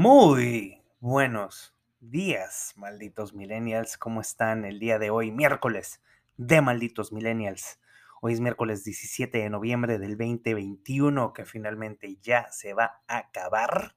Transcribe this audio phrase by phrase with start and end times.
[0.00, 3.98] Muy buenos días, malditos millennials.
[3.98, 6.00] ¿Cómo están el día de hoy, miércoles
[6.36, 7.80] de malditos millennials?
[8.22, 13.96] Hoy es miércoles 17 de noviembre del 2021, que finalmente ya se va a acabar.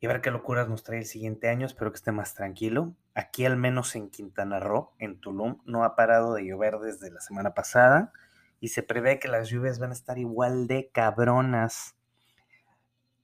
[0.00, 1.64] Y a ver qué locuras nos trae el siguiente año.
[1.64, 2.96] Espero que esté más tranquilo.
[3.14, 7.20] Aquí, al menos en Quintana Roo, en Tulum, no ha parado de llover desde la
[7.20, 8.12] semana pasada.
[8.58, 11.94] Y se prevé que las lluvias van a estar igual de cabronas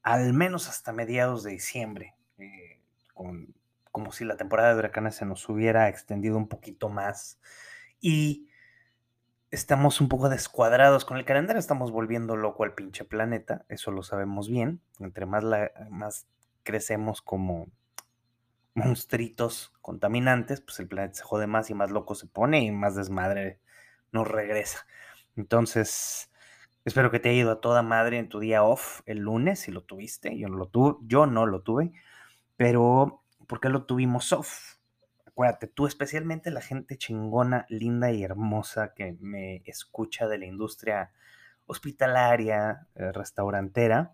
[0.04, 2.78] al menos hasta mediados de diciembre, eh,
[3.90, 7.40] como si la temporada de huracanes se nos hubiera extendido un poquito más.
[8.00, 8.48] Y
[9.50, 14.02] estamos un poco descuadrados con el calendario, estamos volviendo loco al pinche planeta, eso lo
[14.02, 14.82] sabemos bien.
[15.00, 15.42] Entre más,
[15.88, 16.26] más
[16.64, 17.68] crecemos como
[18.74, 22.94] monstruitos contaminantes, pues el planeta se jode más y más loco se pone y más
[22.94, 23.58] desmadre
[24.12, 24.86] nos regresa.
[25.34, 26.30] Entonces,
[26.84, 29.72] Espero que te haya ido a toda madre en tu día off el lunes, si
[29.72, 30.38] lo tuviste.
[30.38, 31.92] Yo no lo tuve, yo no lo tuve,
[32.56, 34.74] pero ¿por qué lo tuvimos off?
[35.24, 41.10] Acuérdate, tú especialmente la gente chingona, linda y hermosa que me escucha de la industria
[41.66, 44.12] hospitalaria, eh, restaurantera,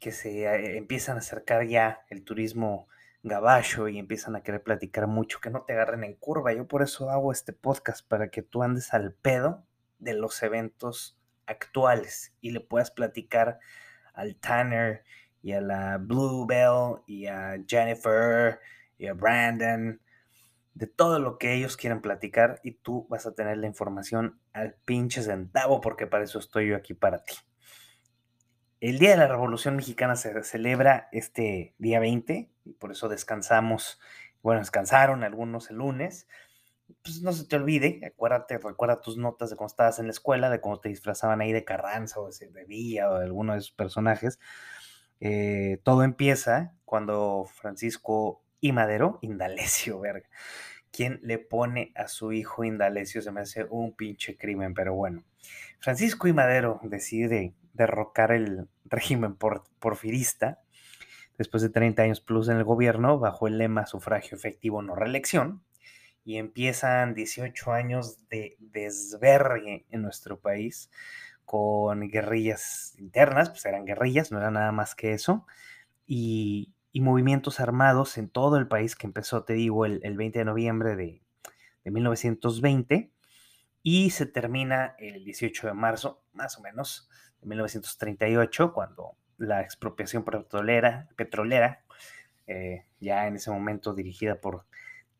[0.00, 2.88] que se eh, empiezan a acercar ya el turismo
[3.22, 6.52] gabacho y empiezan a querer platicar mucho, que no te agarren en curva.
[6.52, 9.64] Yo por eso hago este podcast, para que tú andes al pedo
[10.00, 11.19] de los eventos
[11.50, 13.58] actuales y le puedas platicar
[14.14, 15.04] al Tanner
[15.42, 18.60] y a la Bluebell y a Jennifer
[18.98, 20.00] y a Brandon
[20.74, 24.74] de todo lo que ellos quieren platicar y tú vas a tener la información al
[24.84, 27.34] pinche centavo porque para eso estoy yo aquí para ti.
[28.80, 34.00] El Día de la Revolución Mexicana se celebra este día 20 y por eso descansamos,
[34.42, 36.28] bueno, descansaron algunos el lunes,
[37.02, 40.50] pues no se te olvide, acuérdate, recuerda tus notas de cuando estabas en la escuela,
[40.50, 43.72] de cuando te disfrazaban ahí de Carranza o de Villa o de alguno de esos
[43.72, 44.38] personajes.
[45.20, 50.28] Eh, todo empieza cuando Francisco y Madero, Indalecio, verga,
[50.90, 55.24] quien le pone a su hijo Indalecio, se me hace un pinche crimen, pero bueno.
[55.78, 60.60] Francisco y Madero decide derrocar el régimen porfirista
[61.38, 65.62] después de 30 años plus en el gobierno, bajo el lema sufragio efectivo no reelección,
[66.24, 70.90] y empiezan 18 años de desvergue en nuestro país
[71.44, 75.46] con guerrillas internas, pues eran guerrillas, no era nada más que eso,
[76.06, 80.96] y, movimientos armados en todo el país que empezó, te digo, el, 20 de noviembre
[80.96, 81.22] de,
[81.84, 83.10] 1920
[83.82, 87.08] y se termina el 18 de marzo, más o menos,
[87.40, 91.82] de 1938, cuando la expropiación petrolera, petrolera
[92.46, 94.66] eh, ya en ese momento dirigida por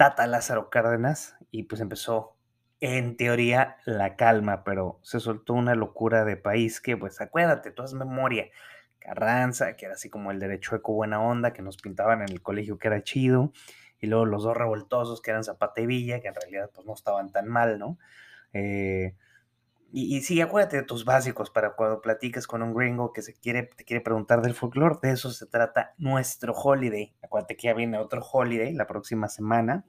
[0.01, 2.39] Tata Lázaro Cárdenas y pues empezó
[2.81, 7.83] en teoría la calma, pero se soltó una locura de país que pues acuérdate, tú
[7.83, 8.47] has memoria.
[8.99, 12.41] Carranza, que era así como el derecho eco buena onda, que nos pintaban en el
[12.41, 13.53] colegio que era chido,
[14.01, 17.31] y luego los dos revoltosos que eran Zapata Villa, que en realidad pues no estaban
[17.31, 17.99] tan mal, ¿no?
[18.55, 19.17] Eh,
[19.93, 23.65] y, sí, acuérdate de tus básicos para cuando platiques con un gringo que se quiere,
[23.65, 24.99] te quiere preguntar del folclore.
[25.03, 27.15] De eso se trata nuestro holiday.
[27.23, 29.85] Acuérdate que ya viene otro holiday la próxima semana,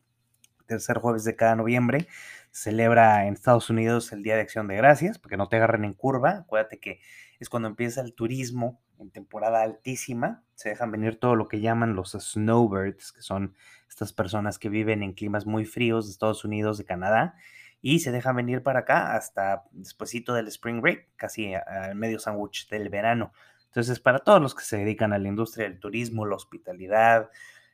[0.66, 2.08] tercer jueves de cada noviembre.
[2.52, 5.86] celebra en Estados Unidos el Día de Acción de Gracias, para que no te agarren
[5.86, 6.40] en curva.
[6.40, 7.00] Acuérdate que
[7.40, 10.44] es cuando empieza el turismo en temporada altísima.
[10.56, 13.56] Se dejan venir todo lo que llaman los snowbirds, que son
[13.88, 17.36] estas personas que viven en climas muy fríos de Estados Unidos, de Canadá
[17.82, 22.70] y se dejan venir para acá hasta despuesito del spring break, casi al medio sándwich
[22.70, 23.34] del verano.
[23.66, 27.30] Entonces, para todos los que se dedican a la industria del turismo, la hospitalidad,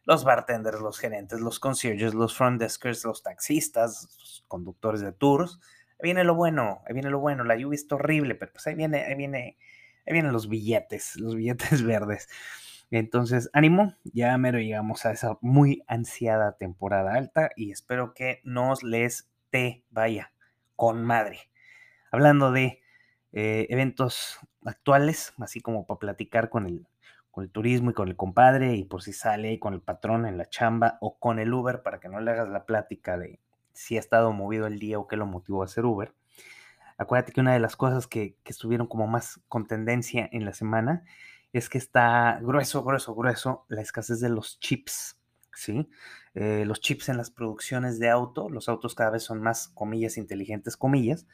[0.05, 5.59] los bartenders, los gerentes, los concierges, los front deskers, los taxistas, los conductores de tours,
[5.99, 7.43] ahí viene lo bueno, ahí viene lo bueno.
[7.43, 9.57] La lluvia está horrible, pero pues ahí viene, ahí viene,
[10.05, 12.29] ahí vienen los billetes, los billetes verdes.
[12.89, 18.83] Entonces, ánimo, ya mero llegamos a esa muy ansiada temporada alta y espero que nos
[18.83, 20.31] les te vaya
[20.75, 21.39] con madre.
[22.11, 22.81] Hablando de
[23.33, 26.87] eh, eventos actuales, así como para platicar con el,
[27.31, 30.37] con el turismo y con el compadre, y por si sale con el patrón en
[30.37, 33.39] la chamba o con el Uber, para que no le hagas la plática de
[33.73, 36.13] si ha estado movido el día o qué lo motivó a hacer Uber.
[36.97, 40.53] Acuérdate que una de las cosas que, que estuvieron como más con tendencia en la
[40.53, 41.03] semana
[41.53, 45.16] es que está grueso, grueso, grueso la escasez de los chips
[45.57, 45.89] ¿sí?
[46.35, 50.17] Eh, los chips en las producciones de auto, los autos cada vez son más, comillas,
[50.17, 51.25] inteligentes, comillas,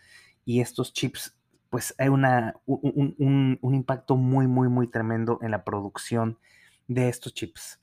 [0.45, 1.35] y estos chips,
[1.69, 6.39] pues hay una, un, impacto muy, muy, muy tremendo en la producción
[6.87, 7.81] de estos chips.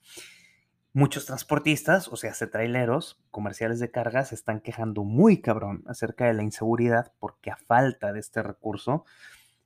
[0.93, 6.33] Muchos transportistas, o sea, traileros comerciales de carga, se están quejando muy cabrón acerca de
[6.33, 9.05] la inseguridad porque a falta de este recurso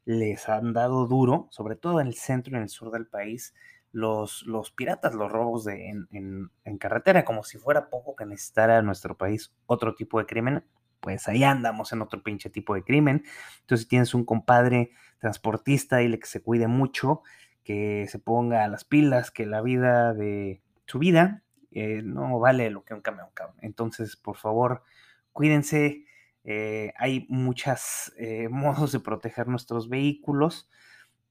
[0.03, 3.53] les han dado duro, sobre todo en el centro y en el sur del país,
[3.95, 8.81] los, los piratas, los robos de, en, en, carretera, como si fuera poco que necesitara
[8.81, 10.65] nuestro país otro tipo de crimen,
[10.99, 13.23] pues ahí andamos en otro pinche tipo de crimen.
[13.61, 17.21] Entonces, si tienes un compadre transportista, dile que se cuide mucho,
[17.63, 22.69] que se ponga a las pilas, que la vida de su vida eh, no vale
[22.71, 23.55] lo que un camión, cabrón.
[23.61, 24.83] Entonces, por favor,
[25.31, 26.03] cuídense.
[26.43, 30.69] Eh, hay muchos eh, modos de proteger nuestros vehículos,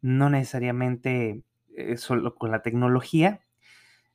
[0.01, 1.45] no necesariamente
[1.77, 3.41] eh, solo con la tecnología.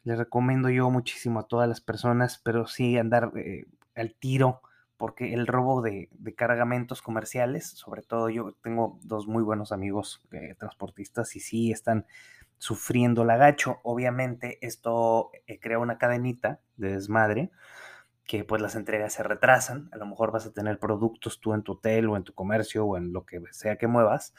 [0.04, 3.66] Les recomiendo yo muchísimo a todas las personas, pero sí andar eh,
[3.96, 4.62] al tiro,
[4.98, 10.56] porque el robo de, cargamentos comerciales, sobre todo yo tengo dos muy buenos amigos eh,
[10.58, 12.06] transportistas y sí están
[12.58, 13.80] sufriendo la gacho.
[13.84, 17.52] Obviamente esto crea una cadenita de desmadre
[18.30, 19.90] que pues las entregas se retrasan.
[19.92, 22.86] A lo mejor vas a tener productos tú en tu hotel o en tu comercio
[22.86, 24.36] o en lo que sea que muevas.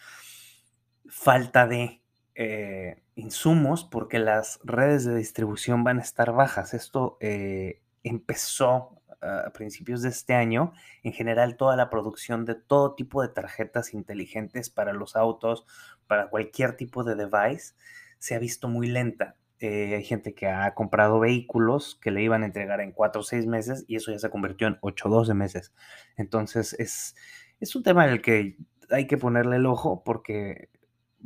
[1.08, 1.99] Falta de
[2.42, 6.72] eh, insumos porque las redes de distribución van a estar bajas.
[6.72, 10.72] Esto eh, empezó a principios de este año.
[11.02, 15.66] En general, toda la producción de todo tipo de tarjetas inteligentes para los autos,
[16.06, 17.74] para cualquier tipo de device,
[18.18, 19.36] se ha visto muy lenta.
[19.58, 23.22] Eh, hay gente que ha comprado vehículos que le iban a entregar en 4 o
[23.22, 25.74] 6 meses y eso ya se convirtió en 8 o 12 meses.
[26.16, 27.14] Entonces es,
[27.60, 28.56] es un tema en el que
[28.88, 30.70] hay que ponerle el ojo porque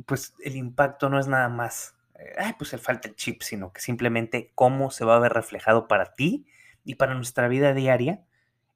[0.05, 3.81] pues el impacto no es nada más, eh, pues el falta el chip, sino que
[3.81, 6.45] simplemente cómo se va a ver reflejado para ti
[6.83, 8.23] y para nuestra vida diaria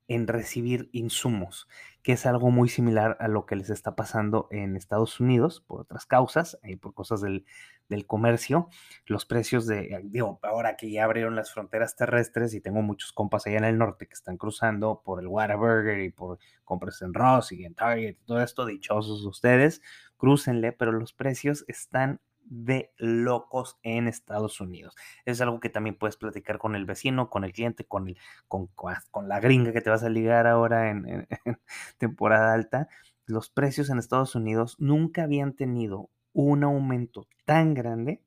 [0.08, 1.68] en recibir insumos,
[2.04, 5.82] que es algo muy similar a lo que les está pasando en Estados Unidos por
[5.82, 7.46] otras causas, y por cosas del,
[7.90, 8.70] del, comercio.
[9.06, 13.46] Los precios de, digo, ahora que ya abrieron las fronteras terrestres y tengo muchos compas
[13.48, 17.52] allá en el norte que están cruzando por el Whataburger y por compras en Ross
[17.52, 19.82] y en Target todo esto, dichosos ustedes,
[20.18, 24.96] crúcenle, pero los precios están de locos en Estados Unidos.
[25.26, 28.18] Es algo que también puedes platicar con el vecino, con el cliente, con, el,
[28.48, 31.28] con, la gringa que te vas a ligar ahora en,
[31.98, 32.90] temporada alta.
[33.26, 38.24] Los precios en Estados Unidos nunca habían tenido un aumento tan grande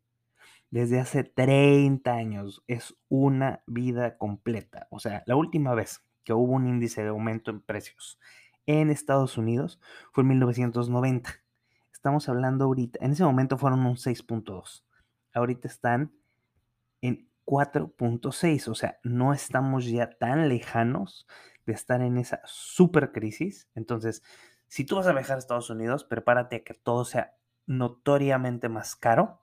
[0.70, 2.62] desde hace 30 años.
[2.68, 4.86] Es una vida completa.
[4.90, 8.20] O sea, la última vez que hubo un índice de aumento en precios
[8.66, 9.80] en Estados Unidos
[10.12, 11.41] fue en 1990
[12.02, 14.82] estamos hablando ahorita, en ese momento fueron un 6.2.
[15.32, 16.12] Ahorita están
[17.00, 21.28] en 4.6, o sea, no estamos ya tan lejanos
[21.64, 23.68] de estar en esa super crisis.
[23.76, 24.24] Entonces,
[24.66, 28.96] si tú vas a viajar a Estados Unidos, prepárate a que todo sea notoriamente más
[28.96, 29.40] caro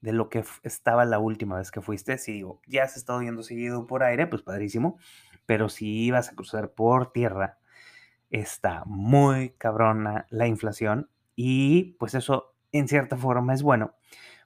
[0.00, 2.18] de lo que estaba la última vez que fuiste.
[2.18, 4.98] Si digo, ya has estado yendo seguido por aire, pues padrísimo,
[5.46, 7.60] pero si ibas a cruzar por tierra,
[8.30, 13.94] está muy cabrona la inflación y pues eso en cierta forma es bueno,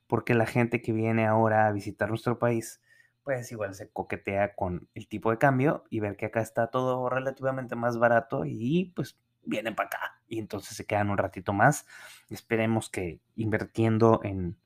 [0.07, 2.83] porque la gente que viene ahora a visitar nuestro país,
[3.23, 7.09] pues igual se coquetea con el tipo de cambio y ver que acá está todo
[7.11, 11.87] relativamente más barato y pues vienen para acá y entonces se quedan un ratito más.
[12.31, 14.59] Esperemos que invirtiendo en,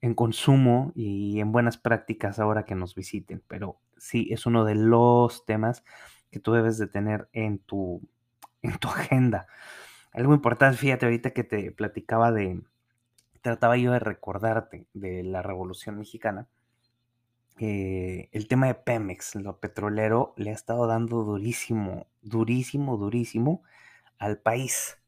[0.00, 4.76] en consumo y en buenas prácticas ahora que nos visiten, pero sí es uno de
[4.76, 5.84] los temas
[6.30, 8.00] que tú debes de tener en tu,
[8.62, 9.46] en tu agenda.
[10.18, 12.60] Algo importante, fíjate, ahorita que te platicaba de,
[13.40, 16.48] trataba yo de recordarte de la Revolución Mexicana,
[17.60, 23.62] eh, el tema de Pemex, lo petrolero, le ha estado dando durísimo, durísimo, durísimo
[24.18, 24.98] al país.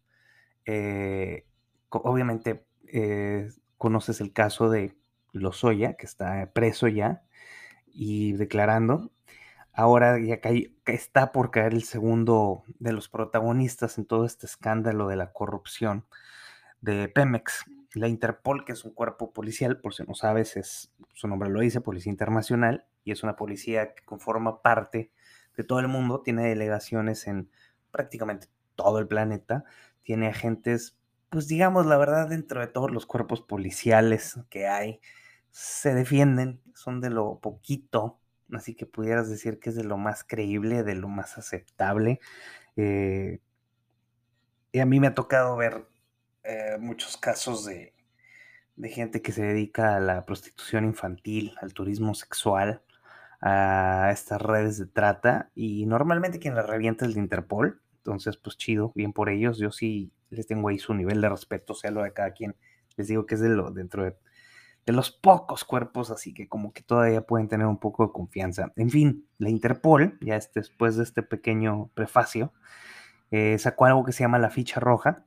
[0.64, 1.44] Eh,
[1.88, 4.96] obviamente eh, conoces el caso de
[5.32, 7.24] Lozoya, que está preso ya
[7.84, 9.10] y declarando,
[9.80, 10.40] ahora ya
[10.86, 16.04] está por caer el segundo de los protagonistas en todo este escándalo de la corrupción
[16.82, 17.64] de Pemex.
[17.94, 21.60] La Interpol, que es un cuerpo policial, por si no sabes, es, su nombre lo
[21.60, 25.10] dice, Policía Internacional, y es una policía que conforma parte
[25.56, 27.50] de todo el mundo, tiene delegaciones en
[27.90, 29.64] prácticamente todo el planeta,
[30.02, 30.98] tiene agentes,
[31.30, 35.00] pues digamos la verdad, dentro de todos los cuerpos policiales que hay,
[35.50, 38.19] se defienden, son de lo poquito
[38.54, 42.20] así que pudieras decir que es de lo más creíble, de lo más aceptable.
[42.76, 43.40] Eh,
[44.72, 45.86] y a mí me ha tocado ver
[46.44, 47.94] eh, muchos casos de,
[48.82, 52.82] gente que se dedica a la prostitución infantil, al turismo sexual,
[53.42, 57.82] a estas redes de trata y normalmente quien las revienta es el Interpol.
[57.98, 59.58] Entonces, pues chido, bien por ellos.
[59.58, 62.56] Yo sí les tengo ahí su nivel de respeto, sea lo de cada quien.
[62.96, 64.16] Les digo que es de lo dentro de
[64.86, 68.72] de los pocos cuerpos, así que como que todavía pueden tener un poco de confianza.
[68.76, 72.52] En fin, la Interpol, ya después de este pequeño prefacio,
[73.30, 75.24] eh, sacó algo que se llama la ficha roja,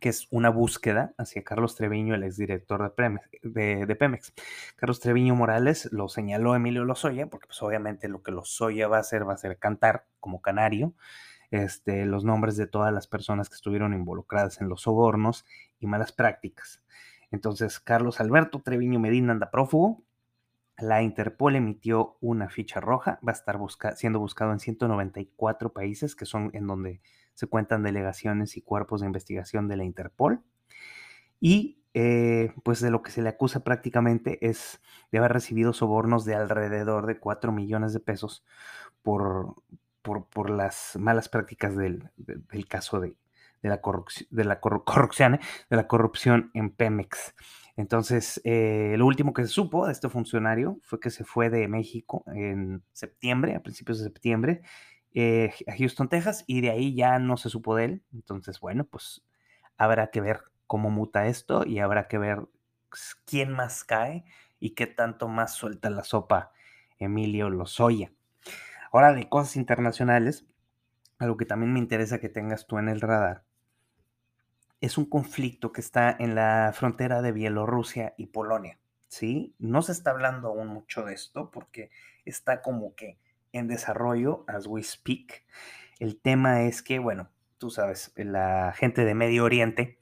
[0.00, 4.32] que es una búsqueda hacia Carlos Treviño, el exdirector de Pemex, de, Pemex.
[4.76, 9.00] Carlos Treviño Morales lo señaló Emilio Lozoya, porque pues obviamente lo que Lozoya va a
[9.00, 10.94] hacer va a ser cantar como canario
[11.50, 15.44] este, los nombres de todas las personas que estuvieron involucradas en los sobornos
[15.80, 16.82] y malas prácticas.
[17.30, 20.02] Entonces, Carlos Alberto Treviño Medina anda prófugo.
[20.78, 23.58] La Interpol emitió una ficha roja, va a estar
[23.96, 27.00] siendo buscado en 194 países, que son en donde
[27.34, 30.42] se cuentan delegaciones y cuerpos de investigación de la Interpol.
[31.40, 34.80] Y eh, pues de lo que se le acusa prácticamente es
[35.10, 38.44] de haber recibido sobornos de alrededor de 4 millones de pesos
[39.02, 39.56] por,
[40.02, 42.10] por, las malas prácticas del,
[42.68, 43.14] caso de,
[43.62, 45.40] la, corrupción, de, la corrupción, ¿eh?
[45.70, 47.34] de la corrupción en Pemex.
[47.76, 51.68] Entonces, eh, lo último que se supo de este funcionario fue que se fue de
[51.68, 54.62] México en septiembre, a principios de septiembre,
[55.14, 58.02] eh, a Houston, Texas, y de ahí ya no se supo de él.
[58.12, 59.22] Entonces, bueno, pues
[59.76, 62.48] habrá que ver cómo muta esto y habrá que ver
[63.24, 64.24] quién más cae
[64.58, 66.52] y qué tanto más suelta la sopa
[66.98, 68.12] Emilio Lozoya.
[68.92, 70.46] Ahora, de cosas internacionales,
[71.18, 73.44] algo que también me interesa que tengas tú en el radar,
[74.80, 78.78] es un conflicto que está en la frontera de Bielorrusia y Polonia.
[79.08, 79.54] ¿sí?
[79.58, 81.90] No se está hablando aún mucho de esto porque
[82.24, 83.18] está como que
[83.52, 85.44] en desarrollo as we speak.
[85.98, 89.98] El tema es que, bueno, tú sabes, la gente de Medio Oriente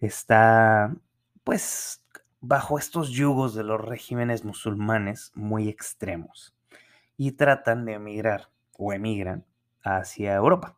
[0.00, 0.94] está
[1.44, 2.04] pues
[2.40, 6.54] bajo estos yugos de los regímenes musulmanes muy extremos
[7.16, 9.44] y tratan de emigrar o emigran
[9.82, 10.76] hacia Europa.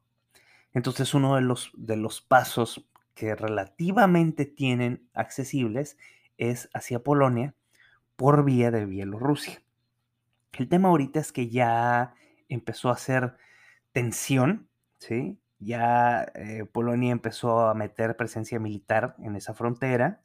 [0.72, 5.98] Entonces uno de los, de los pasos que relativamente tienen accesibles
[6.38, 7.54] es hacia Polonia
[8.16, 9.62] por vía de Bielorrusia.
[10.52, 12.14] El tema ahorita es que ya
[12.48, 13.36] empezó a hacer
[13.92, 15.38] tensión, ¿sí?
[15.58, 20.22] Ya eh, Polonia empezó a meter presencia militar en esa frontera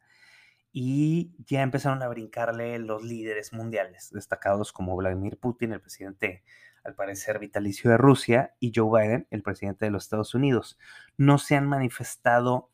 [0.72, 6.44] y ya empezaron a brincarle los líderes mundiales, destacados como Vladimir Putin, el presidente
[6.84, 10.78] al parecer vitalicio de Rusia, y Joe Biden, el presidente de los Estados Unidos.
[11.18, 12.70] No se han manifestado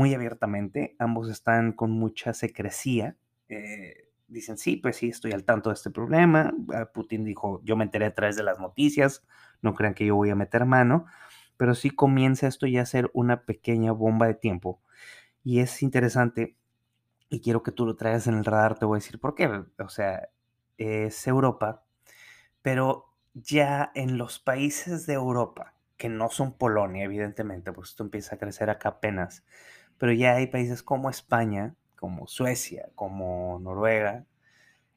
[0.00, 3.18] muy abiertamente, ambos están con mucha secrecía.
[3.50, 6.54] Eh, dicen, sí, pues sí, estoy al tanto de este problema.
[6.72, 9.22] Ah, Putin dijo, yo me enteré a través de las noticias,
[9.60, 11.04] no crean que yo voy a meter mano,
[11.58, 14.80] pero sí comienza esto ya a ser una pequeña bomba de tiempo.
[15.44, 16.56] Y es interesante
[17.28, 19.48] y quiero que tú lo traigas en el radar, te voy a decir por qué.
[19.48, 20.30] O sea,
[20.78, 21.84] es Europa,
[22.62, 28.36] pero ya en los países de Europa, que no son Polonia, evidentemente, pues esto empieza
[28.36, 29.44] a crecer acá apenas,
[30.00, 34.24] pero ya hay países como España, como Suecia, como Noruega,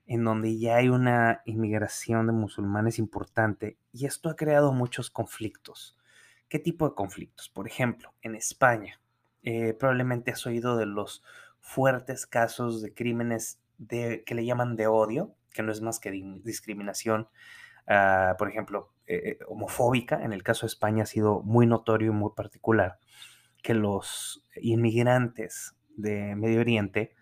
[0.08, 5.98] en donde ya hay una inmigración de musulmanes importante y esto ha creado muchos conflictos.
[6.48, 7.50] ¿Qué tipo de conflictos?
[7.50, 9.02] Por ejemplo, en España,
[9.42, 11.22] eh, probablemente has oído de los
[11.60, 16.12] fuertes casos de crímenes de, que le llaman de odio, que no es más que
[16.12, 17.28] discriminación,
[17.88, 20.24] ah, por ejemplo, eh, eh, homofóbica.
[20.24, 23.00] En el caso de España ha sido muy notorio y muy particular
[23.64, 27.16] que los inmigrantes de Medio Oriente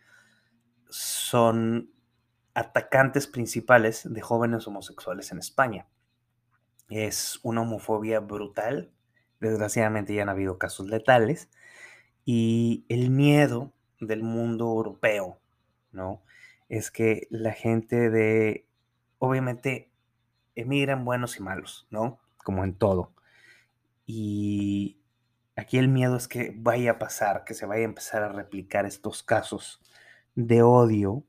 [0.90, 1.92] son
[2.54, 5.88] atacantes principales de jóvenes homosexuales en España.
[6.90, 8.92] Es una homofobia brutal.
[9.40, 11.50] Desgraciadamente ya han habido casos letales.
[12.26, 15.40] Y el miedo del mundo europeo,
[15.92, 16.22] ¿no?
[16.68, 18.68] Es que la gente de,
[19.20, 19.92] obviamente,
[20.56, 22.20] emigran buenos y malos, ¿no?
[22.44, 23.14] Como en todo.
[24.06, 25.01] Y
[25.62, 28.86] aquí el miedo es que vaya a pasar, que se vaya a empezar a replicar
[28.86, 29.82] estos casos
[30.36, 31.24] de odio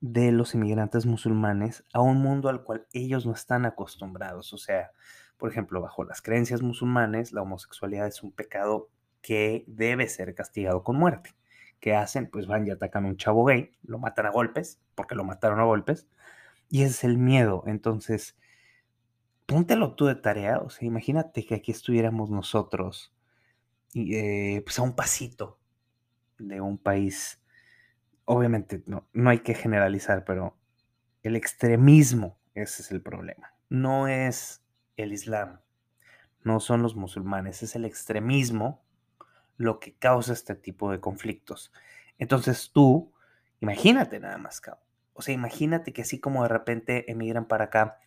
[0.00, 4.52] de los inmigrantes musulmanes a un mundo al cual ellos no están acostumbrados.
[4.52, 4.92] O sea,
[5.36, 8.88] por ejemplo, bajo las creencias musulmanes, la homosexualidad es un pecado
[9.22, 11.34] que debe ser castigado con muerte.
[11.80, 12.30] ¿qué hacen?
[12.30, 15.60] Pues van y atacan a un chavo gay, lo matan a golpes, porque lo mataron
[15.60, 16.06] a golpes,
[16.68, 17.64] y ese es el miedo.
[17.66, 18.36] Entonces,
[19.46, 23.12] póntelo tú de tarea, o sea, imagínate que aquí estuviéramos nosotros,
[23.94, 25.58] eh, pues a un pasito
[26.38, 27.40] de un país,
[28.24, 30.56] obviamente no, no hay que generalizar, pero
[31.22, 33.54] el extremismo, ese es el problema.
[33.68, 34.64] No es
[34.96, 35.60] el Islam,
[36.42, 38.82] no son los musulmanes, es el extremismo
[39.56, 41.72] lo que causa este tipo de conflictos.
[42.18, 43.12] Entonces tú,
[43.60, 44.62] imagínate nada más,
[45.12, 47.98] O sea, imagínate que así como de repente emigran para acá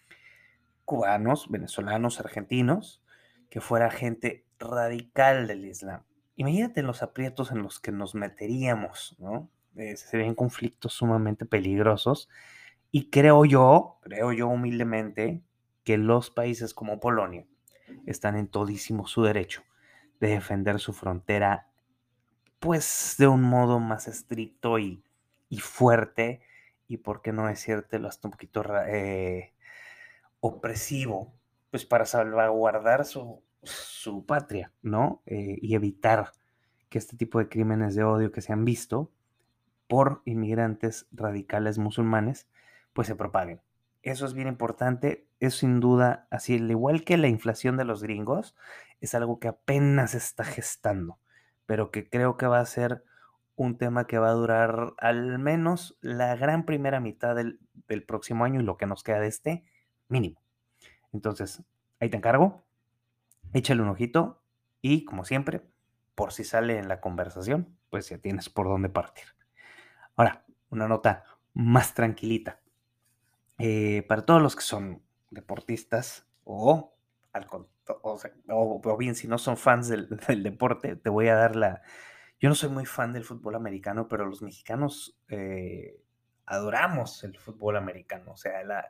[0.85, 3.03] cubanos, venezolanos, argentinos,
[3.49, 6.03] que fuera gente radical del Islam.
[6.35, 9.49] Imagínate los aprietos en los que nos meteríamos, ¿no?
[9.75, 12.29] Eh, serían conflictos sumamente peligrosos.
[12.91, 15.41] Y creo yo, creo yo humildemente,
[15.83, 17.45] que los países como Polonia
[18.05, 19.63] están en todísimo su derecho
[20.19, 21.67] de defender su frontera
[22.59, 25.03] pues de un modo más estricto y,
[25.59, 26.41] fuerte
[26.87, 29.53] y por qué no decírtelo hasta un poquito eh,
[30.39, 31.33] opresivo,
[31.71, 35.21] pues para salvaguardar su, su patria, ¿no?
[35.25, 36.31] Eh, y evitar
[36.89, 39.11] que este tipo de crímenes de odio que se han visto
[39.87, 42.47] por inmigrantes radicales musulmanes,
[42.93, 43.61] pues se propaguen.
[44.01, 48.03] Eso es bien importante, es sin duda así, al igual que la inflación de los
[48.03, 48.55] gringos,
[49.01, 51.19] es algo que apenas está gestando,
[51.65, 53.03] pero que creo que va a ser
[53.55, 58.45] un tema que va a durar al menos la gran primera mitad del, del próximo
[58.45, 59.63] año y lo que nos queda de este
[60.07, 60.41] mínimo.
[61.11, 61.63] Entonces,
[61.99, 62.63] ahí te encargo,
[63.53, 64.43] échale un ojito
[64.81, 65.61] y como siempre,
[66.15, 69.25] por si sale en la conversación, pues ya tienes por dónde partir.
[70.15, 72.59] Ahora, una nota más tranquilita.
[73.59, 76.95] Eh, para todos los que son deportistas o,
[77.31, 77.47] al,
[78.49, 79.87] o, bien si no son fans
[80.27, 81.81] del, deporte, te voy a dar la...
[82.39, 85.97] Yo no soy muy fan del fútbol americano, pero los mexicanos eh,
[86.45, 88.33] adoramos el fútbol americano.
[88.33, 88.89] O sea, la,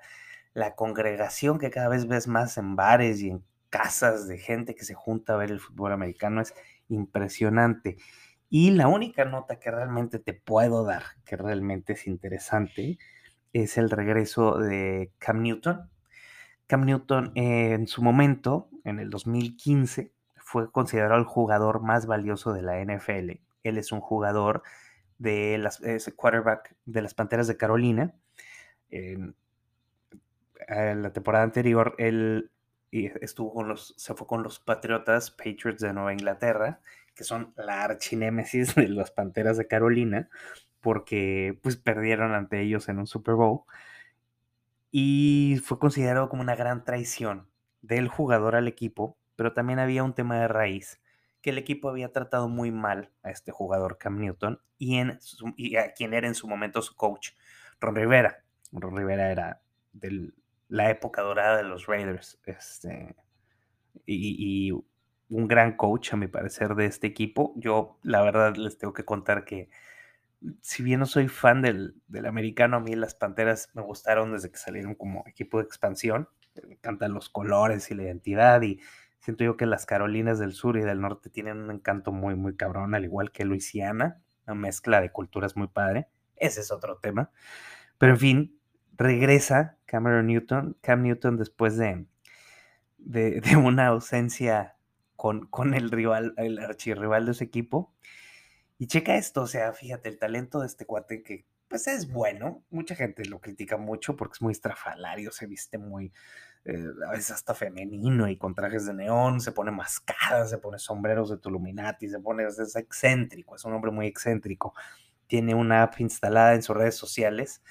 [0.53, 3.43] la congregación que cada vez ves más en bares y en
[3.73, 6.53] casas de gente que se junta a ver el fútbol americano es
[6.89, 7.97] impresionante.
[8.47, 12.99] Y la única nota que realmente te puedo dar, que realmente es interesante,
[13.51, 15.89] es el regreso de Cam Newton.
[16.67, 22.61] Cam Newton en su momento, en el 2015, fue considerado el jugador más valioso de
[22.61, 23.41] la NFL.
[23.63, 24.61] Él es un jugador
[25.17, 25.81] de las,
[26.15, 28.13] quarterback de las Panteras de Carolina.
[28.91, 29.33] En,
[30.67, 32.51] la temporada anterior, él
[33.21, 36.79] estuvo con los, se fue con los Patriotas Patriots de Nueva Inglaterra,
[37.15, 40.29] que son la archinémesis de las Panteras de Carolina,
[40.81, 43.61] porque pues perdieron ante ellos en un Super Bowl.
[44.91, 47.47] Y fue considerado como una gran traición
[47.81, 51.01] del jugador al equipo, pero también había un tema de raíz,
[51.41, 55.19] que el equipo había tratado muy mal a este jugador Cam Newton y, en
[55.57, 57.31] y a quien era en su momento su coach,
[57.79, 58.43] Ron Rivera.
[58.71, 59.61] Ron Rivera era
[59.93, 60.31] de
[60.73, 62.39] la época dorada de los Raiders.
[62.47, 63.15] Este,
[64.07, 64.71] y,
[65.29, 67.53] un gran coach, a mi parecer, de este equipo.
[67.57, 69.69] Yo, la verdad, les tengo que contar que
[70.61, 74.57] si bien no soy fan del, americano, a mí las Panteras me gustaron desde que
[74.57, 76.27] salieron como equipo de expansión.
[76.67, 78.79] Me encantan los colores y la identidad y
[79.19, 82.55] siento yo que las Carolinas del Sur y del Norte tienen un encanto muy, muy
[82.55, 86.07] cabrón, al igual que Luisiana, una mezcla de culturas muy padre.
[86.35, 87.29] Ese es otro tema.
[87.99, 88.59] Pero en fin,
[88.93, 92.05] regresa Cameron Newton, Cam Newton después de,
[92.97, 94.75] de, una ausencia
[95.15, 97.93] con, con el rival, el archirrival de su equipo
[98.77, 102.63] y checa esto, o sea, fíjate, el talento de este cuate que pues es bueno.
[102.69, 106.11] Mucha gente lo critica mucho porque es muy estrafalario, se viste muy,
[106.65, 110.79] eh, a veces hasta femenino y con trajes de neón, se pone mascadas, se pone
[110.79, 114.73] sombreros de Tuluminati, se pone, es excéntrico, es un hombre muy excéntrico.
[115.27, 117.61] Tiene una app instalada en sus redes sociales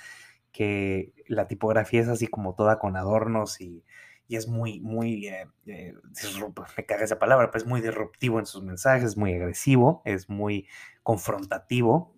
[0.52, 3.84] que la tipografía es así como toda con adornos y
[4.32, 5.94] y es muy, muy, eh, eh,
[6.76, 10.30] me caga esa palabra, pero es muy disruptivo en sus mensajes, es muy agresivo, es
[10.30, 10.66] muy
[11.02, 12.16] confrontativo.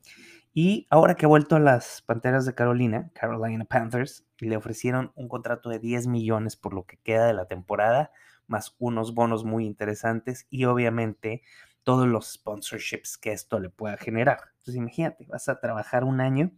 [0.53, 5.29] Y ahora que ha vuelto a las Panteras de Carolina, Carolina Panthers, le ofrecieron un
[5.29, 8.13] contrato de 10 millones por lo que queda de la temporada,
[8.47, 11.43] más unos bonos muy interesantes y obviamente
[11.83, 14.39] todos los sponsorships que esto le pueda generar.
[14.59, 16.53] Entonces imagínate, vas a trabajar un año,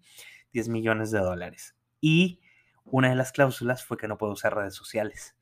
[0.57, 1.77] 10 millones de dólares.
[2.01, 2.40] Y
[2.87, 5.37] una de las cláusulas fue que no puedo usar redes sociales.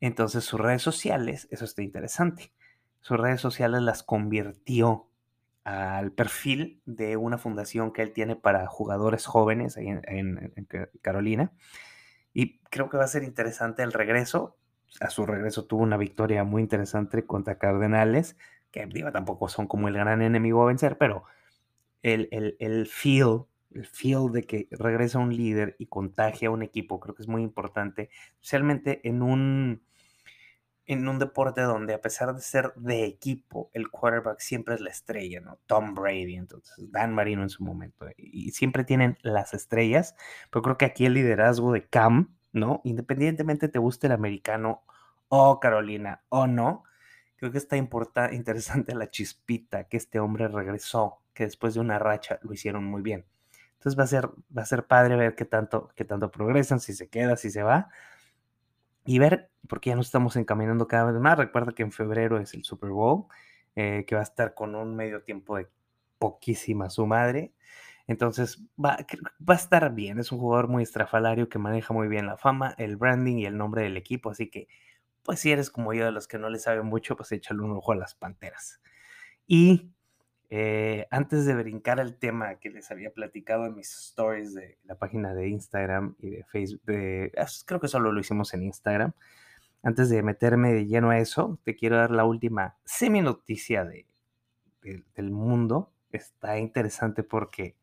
[0.00, 2.52] Entonces sus redes sociales, eso está interesante,
[3.00, 5.08] sus redes sociales las convirtió
[5.64, 10.54] al perfil de una fundación que él tiene para jugadores jóvenes en,
[11.02, 11.52] Carolina.
[12.32, 14.56] Y creo que va a ser interesante el regreso.
[15.00, 18.36] A su regreso tuvo una victoria muy interesante contra Cardenales,
[18.70, 21.24] que digo, tampoco son como el gran enemigo a vencer, pero
[22.02, 26.62] el, el, el feel el feel de que regresa un líder y contagia a un
[26.62, 29.82] equipo, creo que es muy importante, especialmente en un,
[30.86, 34.90] en un deporte donde a pesar de ser de equipo, el quarterback siempre es la
[34.90, 35.58] estrella, ¿no?
[35.66, 40.14] Tom Brady, entonces, Dan Marino en su momento, y siempre tienen las estrellas,
[40.50, 42.80] pero creo que aquí el liderazgo de Cam, ¿no?
[42.84, 44.82] Independientemente te guste el americano
[45.28, 46.84] o Carolina o no,
[47.36, 47.76] creo que está
[48.32, 53.02] interesante la chispita que este hombre regresó, que después de una racha lo hicieron muy
[53.02, 53.26] bien.
[53.78, 56.94] Entonces va a ser, va a ser padre ver qué tanto, qué tanto progresan, si
[56.94, 57.90] se queda, si se va.
[59.04, 61.38] Y ver, porque ya nos estamos encaminando cada vez más.
[61.38, 63.26] Recuerda que en febrero es el Super Bowl,
[63.76, 65.68] eh, que va a estar con un medio tiempo de
[66.18, 67.54] poquísima su madre.
[68.08, 68.98] Entonces va,
[69.48, 70.18] va, a estar bien.
[70.18, 73.56] Es un jugador muy estrafalario que maneja muy bien la fama, el branding y el
[73.56, 74.30] nombre del equipo.
[74.30, 74.66] Así que,
[75.22, 77.72] pues si eres como yo de los que no le saben mucho, pues échale un
[77.72, 78.80] ojo a las panteras.
[79.46, 79.92] Y
[80.50, 84.94] Eh, antes de brincar al tema que les había platicado en mis stories de la
[84.94, 89.12] página de Instagram y de Facebook, de, ah, creo que solo lo hicimos en Instagram.
[89.82, 94.06] Antes de meterme de lleno a eso, te quiero dar la última semi noticia de,
[95.14, 95.92] del mundo.
[96.10, 97.76] Está interesante porque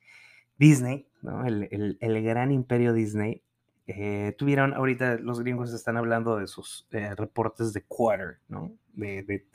[0.58, 1.46] Disney, ¿no?
[1.46, 3.44] el, el, gran imperio Disney,
[3.88, 8.74] eh, tuvieron, ahorita los gringos están hablando de sus eh, reportes de quarter, ¿no?
[8.94, 9.46] de, de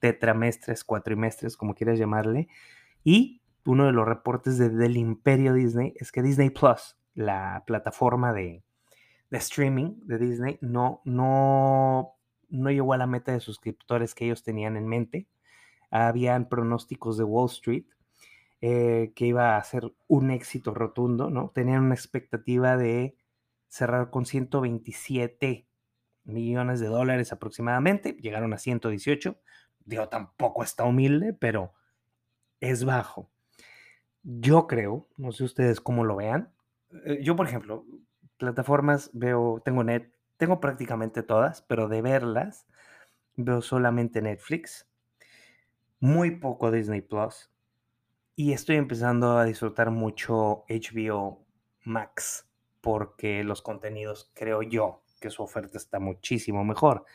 [0.00, 2.48] tetramestres, cuatrimestres, como quieras llamarle.
[3.04, 8.62] Y uno de los reportes del imperio Disney es que Disney Plus, la plataforma de,
[9.30, 12.14] streaming de Disney, no, no,
[12.48, 15.28] no llegó a la meta de suscriptores que ellos tenían en mente.
[15.90, 17.84] Habían pronósticos de Wall Street
[18.60, 21.50] eh, que iba a ser un éxito rotundo, ¿no?
[21.54, 23.16] Tenían una expectativa de
[23.68, 25.68] cerrar con 127
[26.24, 29.38] millones de dólares aproximadamente, llegaron a 118,
[29.88, 31.72] Digo, tampoco está humilde, pero
[32.60, 33.30] es bajo.
[34.22, 36.52] Yo creo, no sé ustedes cómo lo vean.
[37.06, 37.86] Eh, yo, por ejemplo,
[38.36, 42.66] plataformas veo, tengo net, tengo prácticamente todas, pero de verlas
[43.34, 44.86] veo solamente Netflix,
[46.00, 47.50] muy poco Disney Plus
[48.36, 51.46] y estoy empezando a disfrutar mucho HBO
[51.84, 52.46] Max
[52.82, 57.06] porque los contenidos creo yo que su oferta está muchísimo mejor.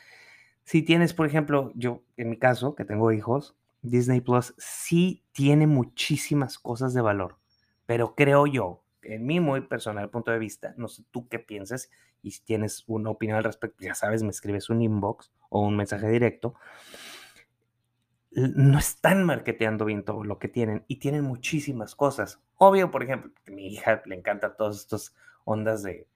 [0.64, 5.66] Si tienes, por ejemplo, yo en mi caso, que tengo hijos, Disney Plus sí tiene
[5.66, 7.36] muchísimas cosas de valor,
[7.86, 11.90] pero creo yo, en mi muy personal punto de vista, no sé tú qué piensas
[12.22, 15.76] y si tienes una opinión al respecto, ya sabes, me escribes un inbox o un
[15.76, 16.54] mensaje directo.
[18.30, 22.40] No están marketeando bien todo lo que tienen y tienen muchísimas cosas.
[22.56, 26.08] Obvio, por ejemplo, a mi hija le encanta todas estas ondas de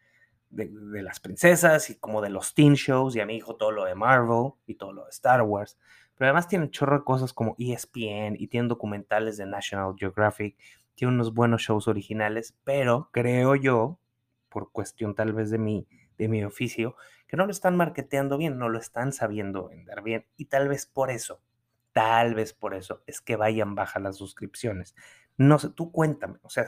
[0.51, 3.85] de, las princesas y como de los teen shows y a mi hijo todo lo
[3.85, 5.79] de Marvel y todo lo de Star Wars.
[6.17, 10.57] Pero además tiene chorro de cosas como ESPN y tiene documentales de National Geographic,
[10.95, 14.01] tiene unos buenos shows originales, pero creo yo,
[14.49, 16.97] por cuestión tal vez de mi, de mi oficio,
[17.29, 20.87] que no lo están marketeando bien, no lo están sabiendo vender bien y tal vez
[20.87, 21.41] por eso,
[21.93, 24.97] tal vez por eso es que vayan bajas las suscripciones.
[25.37, 26.67] No sé, tú cuéntame, o sea,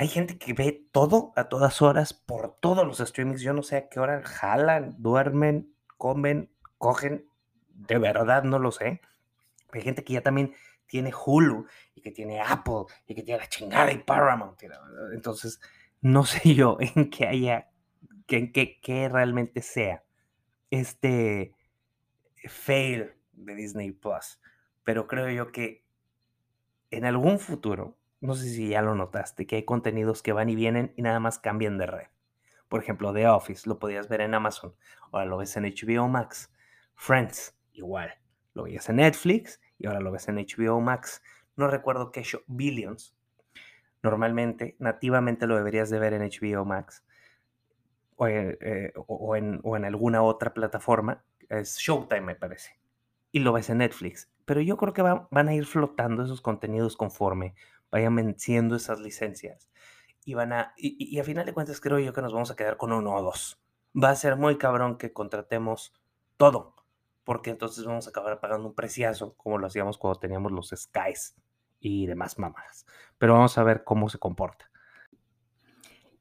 [0.00, 3.42] hay gente que ve todo a todas horas por todos los streamings.
[3.42, 7.28] Yo no sé a qué hora jalan, duermen, comen, cogen.
[7.68, 9.02] De verdad no lo sé.
[9.72, 10.54] Hay gente que ya también
[10.86, 14.58] tiene Hulu y que tiene Apple y que tiene la chingada y Paramount.
[15.12, 15.60] Entonces,
[16.00, 17.68] no sé yo en qué haya,
[18.26, 20.02] en qué, realmente sea
[20.70, 21.54] este
[22.48, 24.40] fail de Disney Plus.
[24.82, 25.84] Pero creo yo que
[26.90, 30.54] en algún futuro no sé si ya lo notaste, que hay contenidos que van y
[30.54, 32.06] vienen y nada más cambian de red.
[32.68, 34.74] Por ejemplo, The Office lo podías ver en Amazon,
[35.10, 36.52] ahora lo ves en HBO Max.
[36.94, 38.12] Friends, igual,
[38.54, 41.22] lo veías en Netflix y ahora lo ves en HBO Max.
[41.56, 43.16] No recuerdo qué show, Billions.
[44.02, 47.04] Normalmente, nativamente lo deberías de ver en HBO Max
[48.16, 51.24] o en, eh, en alguna otra plataforma.
[51.48, 52.78] Es Showtime, me parece.
[53.32, 54.30] Y lo ves en Netflix.
[54.44, 57.54] Pero yo creo que van a ir flotando esos contenidos conforme
[57.90, 59.68] vayan venciendo esas licencias.
[60.24, 62.76] Y van a, y, a final de cuentas creo yo que nos vamos a quedar
[62.76, 63.60] con uno o dos.
[64.00, 65.92] Va a ser muy cabrón que contratemos
[66.36, 66.76] todo,
[67.24, 71.36] porque entonces vamos a acabar pagando un preciazo, como lo hacíamos cuando teníamos los Skies
[71.80, 72.86] y demás mamadas.
[73.18, 74.70] Pero vamos a ver cómo se comporta.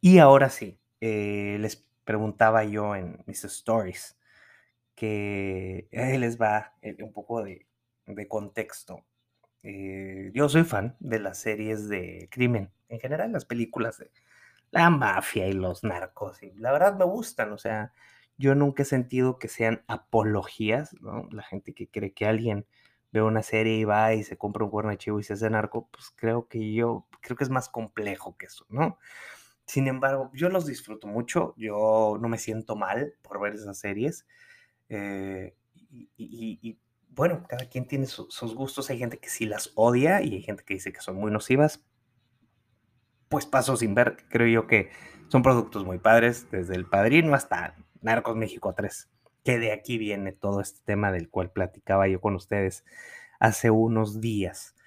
[0.02, 4.18] Y ahora sí, eh, les preguntaba yo en mis stories
[4.96, 9.06] que les va eh, un poco de contexto
[9.64, 14.12] eh, yo soy fan de las series de crimen, en general las películas de
[14.72, 17.92] la mafia y los narcos, y la verdad me gustan, o sea,
[18.38, 21.28] yo nunca he sentido que sean apologías, ¿no?
[21.32, 22.66] La gente que cree que alguien
[23.12, 25.50] ve una serie y va y se compra un cuerno de chivo y se hace
[25.50, 28.98] narco, pues creo que yo, creo que es más complejo que eso, ¿no?
[29.66, 34.26] Sin embargo, yo los disfruto mucho, yo no me siento mal por ver esas series.
[34.90, 35.54] Eh,
[35.92, 36.80] y,
[37.20, 38.90] bueno, cada quien tiene sus gustos.
[38.90, 41.84] Hay gente que sí las odia y hay gente que dice que son muy nocivas.
[43.28, 44.90] Pues paso sin ver, creo yo que
[45.28, 49.10] son productos muy padres, desde El Padrino hasta Narcos México 3,
[49.44, 52.86] que de aquí viene todo este tema del cual platicaba yo con ustedes
[53.38, 54.78] hace unos días.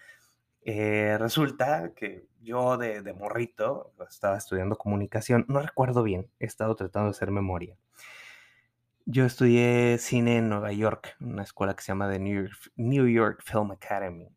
[0.62, 6.76] Eh, resulta que yo de, de morrito estaba estudiando comunicación, no recuerdo bien, he estado
[6.76, 7.76] tratando de hacer memoria.
[9.04, 13.72] Yo estudié cine en Nueva York, una escuela que se llama The New York, Film
[13.72, 14.28] Academy.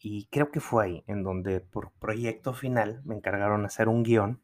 [0.00, 4.40] Y creo que fue ahí en donde por proyecto final me encargaron hacer un guion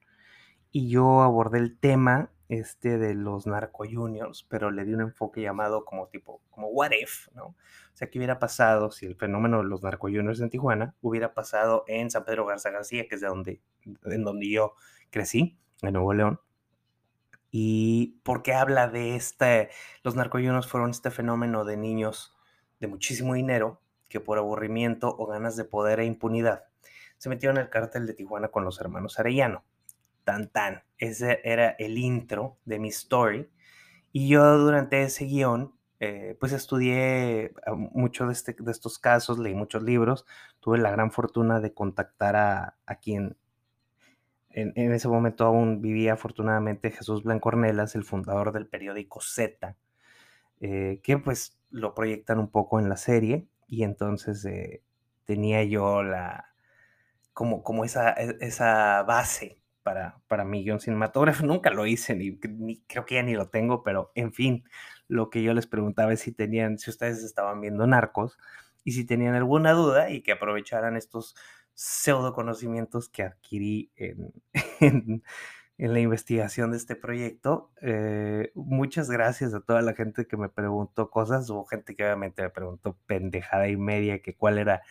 [0.71, 5.41] y yo abordé el tema este de los narco juniors, pero le di un enfoque
[5.41, 7.47] llamado como tipo, como what if, ¿no?
[7.47, 7.57] O
[7.95, 11.85] sea, ¿qué hubiera pasado si el fenómeno de los narco juniors en Tijuana hubiera pasado
[11.87, 13.63] en San Pedro Garza García, que es de donde,
[14.05, 14.75] en donde yo
[15.09, 16.39] crecí, en Nuevo León?
[17.51, 19.71] Y porque habla de este,
[20.03, 22.37] los narco juniors fueron este fenómeno de niños
[22.79, 26.65] de muchísimo dinero que por aburrimiento o ganas de poder e impunidad
[27.21, 29.63] se metieron en el cártel de Tijuana con los hermanos Arellano.
[30.25, 30.85] Tan tan.
[30.97, 33.51] Ese era el intro de mi story.
[34.11, 39.39] Y yo durante ese guion, eh, pues estudié ah, mucho de, este, de, estos casos,
[39.39, 40.25] leí muchos libros,
[40.61, 43.37] tuve la gran fortuna de contactar a, a quien
[44.53, 49.77] en, ese momento aún vivía afortunadamente Jesús Blancornelas, el fundador del periódico Z,
[50.61, 54.83] eh, que pues lo proyectan un poco en la serie y entonces eh,
[55.25, 56.53] tenía yo la,
[57.33, 61.47] como, como esa, e, esa base para, para mi guion cinematógrafo.
[61.47, 64.65] Nunca lo hice, ni, ni, creo que ya ni lo tengo, pero en fin,
[65.09, 68.37] lo que yo les preguntaba es si tenían, si ustedes estaban viendo Narcos
[68.85, 71.37] y si tenían alguna duda y que aprovecharan estos
[71.81, 74.35] pseudo conocimientos que adquirí en,
[74.81, 75.23] en,
[75.79, 77.73] en la investigación de este proyecto.
[77.81, 82.43] Eh, muchas gracias a toda la gente que me preguntó cosas, hubo gente que obviamente
[82.43, 84.83] me preguntó pendejada y media que cuál era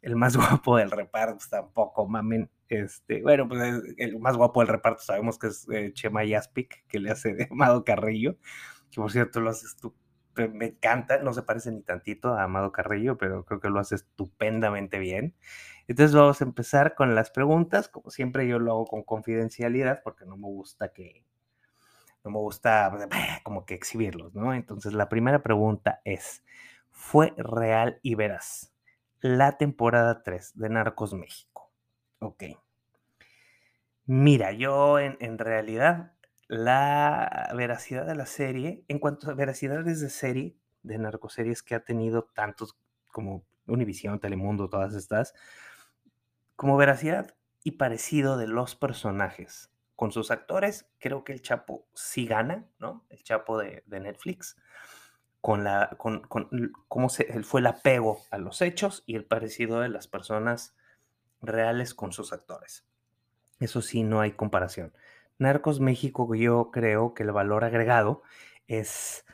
[0.00, 2.50] el más guapo del reparto, pues, tampoco mamen.
[2.70, 6.98] Este, bueno, pues el más guapo del reparto sabemos que es eh, Chema Yaspic, que
[6.98, 8.38] le hace de Amado Carrillo,
[8.90, 9.94] que por cierto lo haces tú,
[10.54, 13.96] me encanta, no se parece ni tantito a Amado Carrillo, pero creo que lo hace
[13.96, 15.34] estupendamente bien.
[15.88, 20.24] Entonces vamos a empezar con las preguntas, como siempre yo lo hago con confidencialidad, porque
[20.24, 21.24] no me gusta que,
[22.24, 23.08] no me gusta pues,
[23.42, 24.54] como que exhibirlos, ¿no?
[24.54, 26.44] Entonces la primera pregunta es,
[26.92, 28.72] ¿fue real y veraz?
[29.20, 31.70] la temporada 3 de Narcos México.
[32.20, 32.44] Ok.
[34.06, 36.12] Mira, yo en, realidad
[36.46, 41.84] la veracidad de la serie, en cuanto a veracidades de serie, de narcoseries que ha
[41.84, 45.34] tenido tantos como Univisión, Telemundo, todas estas,
[46.58, 52.26] como veracidad y parecido de los personajes con sus actores, creo que el Chapo sí
[52.26, 53.06] gana, ¿no?
[53.10, 54.56] El Chapo de, Netflix
[55.40, 59.78] con, la, con, con cómo se, fue el apego a los hechos y el parecido
[59.78, 60.74] de las personas
[61.40, 62.84] reales con sus actores.
[63.60, 64.92] Eso sí, no hay comparación.
[65.38, 68.24] Narcos México, yo creo que el valor agregado
[68.66, 69.24] es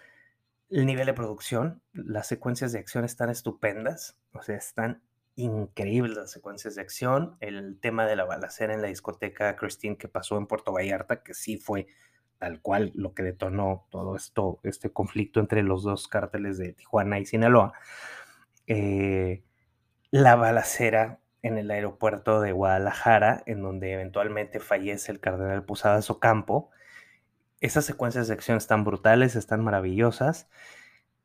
[0.69, 1.81] el nivel de producción.
[1.95, 5.03] Las secuencias de acción están estupendas, o sea, están
[5.37, 7.37] increíbles las secuencias de acción.
[7.41, 11.35] El tema de la balacera en la discoteca Christine que pasó en Puerto Vallarta, que
[11.35, 11.87] sí fue
[12.39, 17.19] tal cual lo que detonó todo esto, este conflicto entre los dos cárteles de Tijuana
[17.19, 17.73] y Sinaloa,
[18.67, 19.43] eh,
[20.11, 26.71] la balacera en el aeropuerto de Guadalajara, en donde eventualmente fallece el cardenal Posadas Ocampo.
[27.61, 30.49] Esas secuencias de acción están brutales, están maravillosas,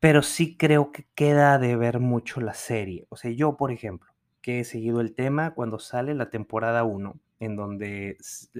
[0.00, 3.06] pero sí creo que queda de ver mucho la serie.
[3.10, 4.10] O sea, yo, por ejemplo,
[4.40, 8.16] que he seguido el tema cuando sale la temporada 1, en donde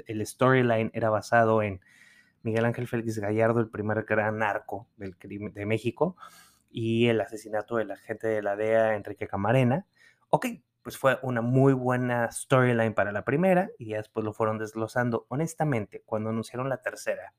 [0.07, 1.81] el storyline era basado en
[2.43, 6.17] Miguel Ángel Félix Gallardo, el primer gran narco del crimen de México,
[6.71, 9.87] y el asesinato del agente de la DEA, Enrique Camarena.
[10.29, 10.47] Ok,
[10.83, 15.27] pues fue una muy buena storyline para la primera y ya después lo fueron desglosando.
[15.29, 17.35] Honestamente, cuando anunciaron la tercera,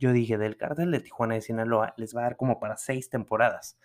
[0.00, 3.10] yo dije, del cartel de Tijuana de Sinaloa les va a dar como para seis
[3.10, 3.78] temporadas.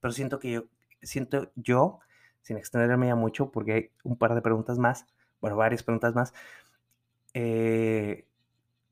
[0.00, 0.64] Pero siento que yo,
[1.02, 2.00] siento yo,
[2.42, 5.06] sin extenderme ya mucho, porque hay un par de preguntas más,
[5.40, 6.34] bueno, varias preguntas más,
[7.34, 8.26] eh,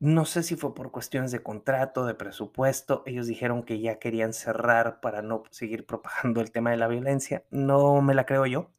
[0.01, 3.03] no sé si fue por cuestiones de contrato, de presupuesto.
[3.05, 7.45] Ellos dijeron que ya querían cerrar para no seguir propagando el tema de la violencia.
[7.51, 8.71] No me la creo yo,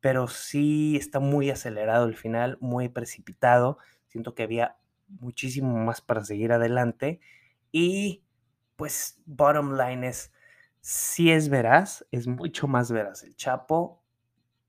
[0.00, 3.78] pero sí está muy acelerado el final, muy precipitado.
[4.06, 4.76] Siento que había
[5.20, 7.20] muchísimo más para seguir adelante.
[7.72, 8.24] Y
[8.76, 10.32] pues, bottom line es,
[10.80, 14.02] si es veraz, es mucho más veraz el Chapo.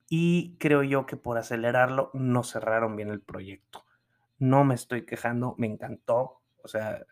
[0.09, 3.85] Y creo yo que por acelerarlo no cerraron bien el proyecto
[4.39, 6.41] no me estoy quejando, me encantó.
[6.63, 7.05] O sea,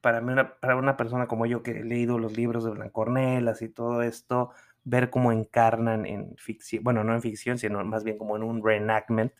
[0.00, 3.62] para mí, una, para una persona como yo que he leído los libros de Blancornelas
[3.62, 4.50] y todo esto,
[4.84, 8.64] ver cómo encarnan en ficción, bueno, no en ficción, sino más bien como en un
[8.64, 9.32] reenactment,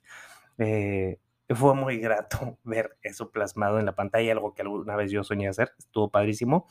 [0.59, 1.21] eh,
[1.55, 5.49] fue muy grato ver eso plasmado en la pantalla, algo que alguna vez yo soñé
[5.49, 6.67] hacer, estuvo padrísimo.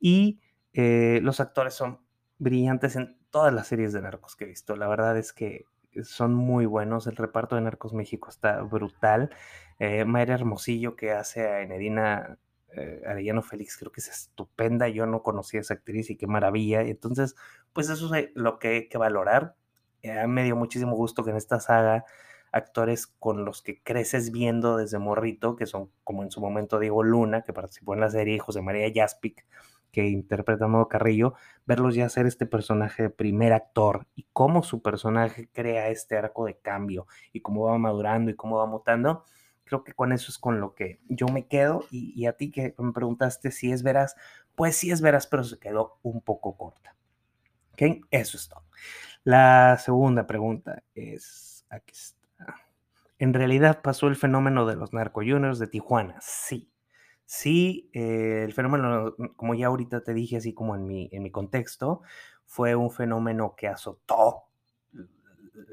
[0.00, 0.40] Y
[0.72, 2.00] eh, los actores son
[2.38, 4.76] brillantes en todas las series de narcos que he visto.
[4.76, 5.66] La verdad es que
[6.02, 7.06] son muy buenos.
[7.06, 9.30] El reparto de Narcos México está brutal.
[9.78, 12.38] Eh, Mayra Hermosillo, que hace a Enedina
[12.72, 14.88] eh, Arellano Félix, creo que es estupenda.
[14.88, 16.82] Yo no conocía a esa actriz y qué maravilla.
[16.82, 17.36] Entonces,
[17.72, 19.56] pues eso es lo que hay que valorar.
[20.02, 22.04] Eh, me dio muchísimo gusto que en esta saga
[22.52, 27.02] actores con los que creces viendo desde morrito, que son como en su momento Diego
[27.02, 29.46] Luna, que participó en la serie, y José María Jaspic,
[29.92, 31.34] que interpreta a Modo Carrillo,
[31.66, 36.44] verlos ya ser este personaje de primer actor y cómo su personaje crea este arco
[36.44, 39.24] de cambio y cómo va madurando y cómo va mutando,
[39.64, 42.50] creo que con eso es con lo que yo me quedo y, y a ti
[42.50, 44.14] que me preguntaste si es veraz,
[44.54, 46.96] pues sí es veraz, pero se quedó un poco corta.
[47.72, 48.04] ¿Ok?
[48.10, 48.64] Eso es todo.
[49.24, 52.17] La segunda pregunta es, aquí está.
[53.18, 56.18] ¿En realidad pasó el fenómeno de los narco juniors de Tijuana?
[56.20, 56.70] Sí.
[57.24, 61.30] Sí, eh, el fenómeno, como ya ahorita te dije, así como en mi, en mi
[61.30, 62.00] contexto,
[62.46, 64.44] fue un fenómeno que azotó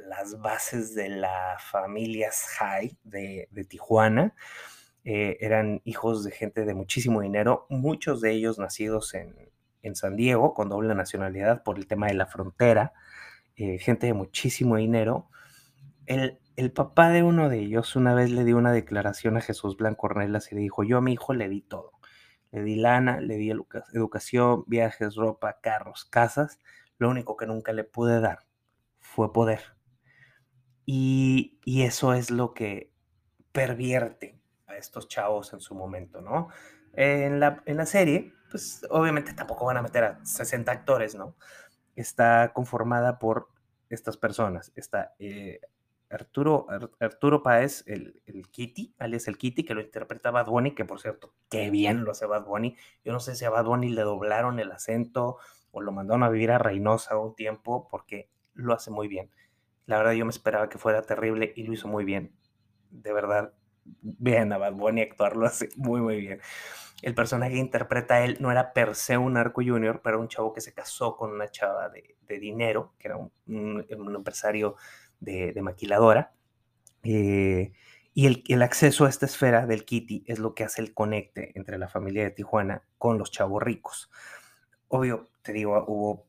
[0.09, 4.35] las bases de las familias high de, de Tijuana.
[5.03, 9.35] Eh, eran hijos de gente de muchísimo dinero, muchos de ellos nacidos en,
[9.83, 12.93] en San Diego con doble nacionalidad por el tema de la frontera.
[13.55, 15.29] Eh, gente de muchísimo dinero.
[16.05, 19.77] El, el, papá de uno de ellos una vez le dio una declaración a Jesús
[19.77, 21.91] Blanco Ornelas y le dijo, yo a mi hijo le di todo.
[22.51, 23.51] Le di lana, le di
[23.93, 26.59] educación, viajes, ropa, carros, casas.
[26.97, 28.45] Lo único que nunca le pude dar
[28.99, 29.61] fue poder.
[30.85, 32.93] Y, y eso es lo que
[33.51, 36.49] pervierte a estos chavos en su momento, ¿no?
[36.93, 41.35] En la, en la serie, pues obviamente tampoco van a meter a 60 actores, ¿no?
[41.95, 43.49] está conformada por
[43.89, 44.71] estas personas.
[44.75, 45.59] Está eh,
[46.15, 46.67] Arturo,
[46.99, 50.99] Arturo Páez, el, el, Kitty, alias el Kitty, que lo interpreta Bad Bunny, que por
[50.99, 52.75] cierto, qué bien lo hace Bad Bunny.
[53.03, 55.37] Yo no sé si a Bad Bunny le doblaron el acento
[55.71, 59.29] o lo mandaron a vivir a Reynosa un tiempo, porque lo hace muy bien.
[59.85, 62.33] La verdad, yo me esperaba que fuera terrible y lo hizo muy bien.
[62.89, 63.53] De verdad,
[64.01, 66.39] vean a Bad Bunny actuar, lo hace muy, muy bien
[67.01, 70.53] el personaje que interpreta él no era per se un narco junior, pero un chavo
[70.53, 74.75] que se casó con una chava de, dinero, que era un, empresario
[75.19, 76.33] de, maquiladora.
[77.03, 77.73] Eh,
[78.13, 81.77] y el, acceso a esta esfera del Kitty es lo que hace el conecte entre
[81.77, 84.09] la familia de Tijuana con los chavos ricos.
[84.87, 86.25] Obvio, te digo, hubo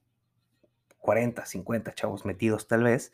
[0.99, 3.13] 40, 50 chavos metidos tal vez,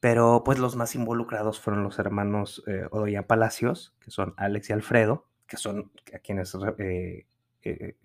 [0.00, 2.88] pero pues los más involucrados fueron los hermanos eh,
[3.22, 7.26] Palacios, que son Alex y Alfredo, que son a quienes eh,
[7.62, 7.96] eh,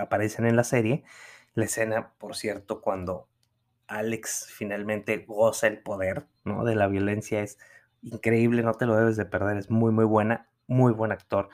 [0.00, 1.04] aparecen en la serie.
[1.54, 3.28] La escena, por cierto, cuando
[3.90, 6.64] Alex finalmente goza el poder ¿no?
[6.64, 7.58] de la violencia es
[8.02, 11.48] increíble, no te lo debes de perder, es muy, muy buena, muy buen actor.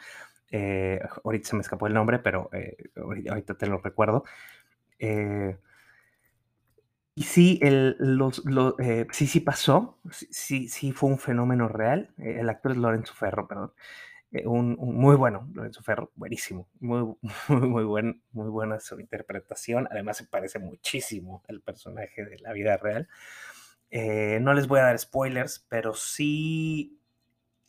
[1.24, 2.50] ahorita se me escapó el nombre, pero
[3.28, 4.24] ahorita te lo recuerdo.
[7.14, 8.42] y sí, los,
[9.10, 12.14] sí, sí pasó, sí, sí fue un fenómeno real.
[12.18, 13.72] El actor es Lorenzo Ferro, perdón.
[14.36, 17.16] Eh, un, muy bueno, Lorenzo Ferro, buenísimo, muy,
[17.48, 22.52] muy, muy, buen, muy buena su interpretación, además se parece muchísimo al personaje de la
[22.52, 23.08] vida real.
[23.90, 27.00] Eh, no les voy a dar spoilers, pero sí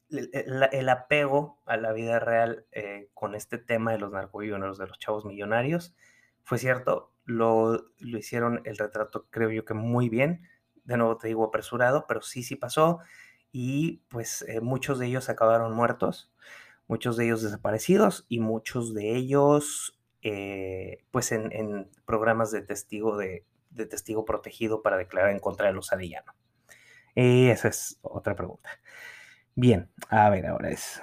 [0.10, 5.00] el, apego a la vida real eh, con este tema de los narcovilloneros, de los
[5.00, 5.96] chavos millonarios,
[6.44, 10.42] fue cierto, lo, lo hicieron el retrato creo yo que muy bien,
[10.84, 13.00] de nuevo te digo apresurado, pero sí, sí pasó
[13.52, 16.32] y pues eh, muchos de ellos acabaron muertos,
[16.88, 23.46] muchos de ellos desaparecidos y muchos de ellos eh, pues en, programas de testigo, de,
[23.90, 26.34] testigo protegido para declarar en contra de los Arellano.
[27.16, 28.70] esa es otra pregunta.
[29.56, 31.02] Bien, a ver, ahora es...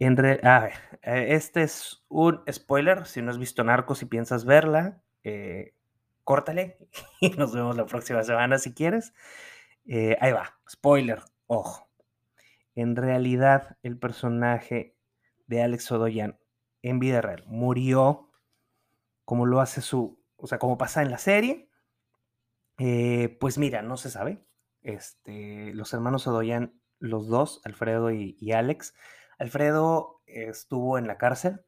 [0.00, 3.06] En a ver, eh, este es un spoiler.
[3.06, 5.02] Si no has visto Narcos y piensas verla,
[6.24, 6.76] córtale
[7.20, 9.14] y nos vemos la próxima semana si quieres.
[9.86, 11.88] Eh, ahí va, spoiler, ojo.
[12.74, 14.96] En realidad, el personaje
[15.46, 16.38] de Alex Odoyan
[16.82, 18.30] en vida real murió
[19.24, 21.68] como lo hace su, o sea, como pasa en la serie.
[22.78, 24.44] Eh, pues mira, no se sabe.
[24.82, 28.94] Este, los hermanos Odoyan, los dos, Alfredo y, y Alex.
[29.38, 31.64] Alfredo estuvo en la cárcel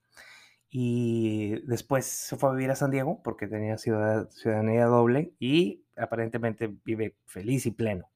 [0.68, 6.72] y después se fue a vivir a San Diego porque tenía ciudadanía doble y aparentemente
[6.84, 8.10] vive feliz y pleno.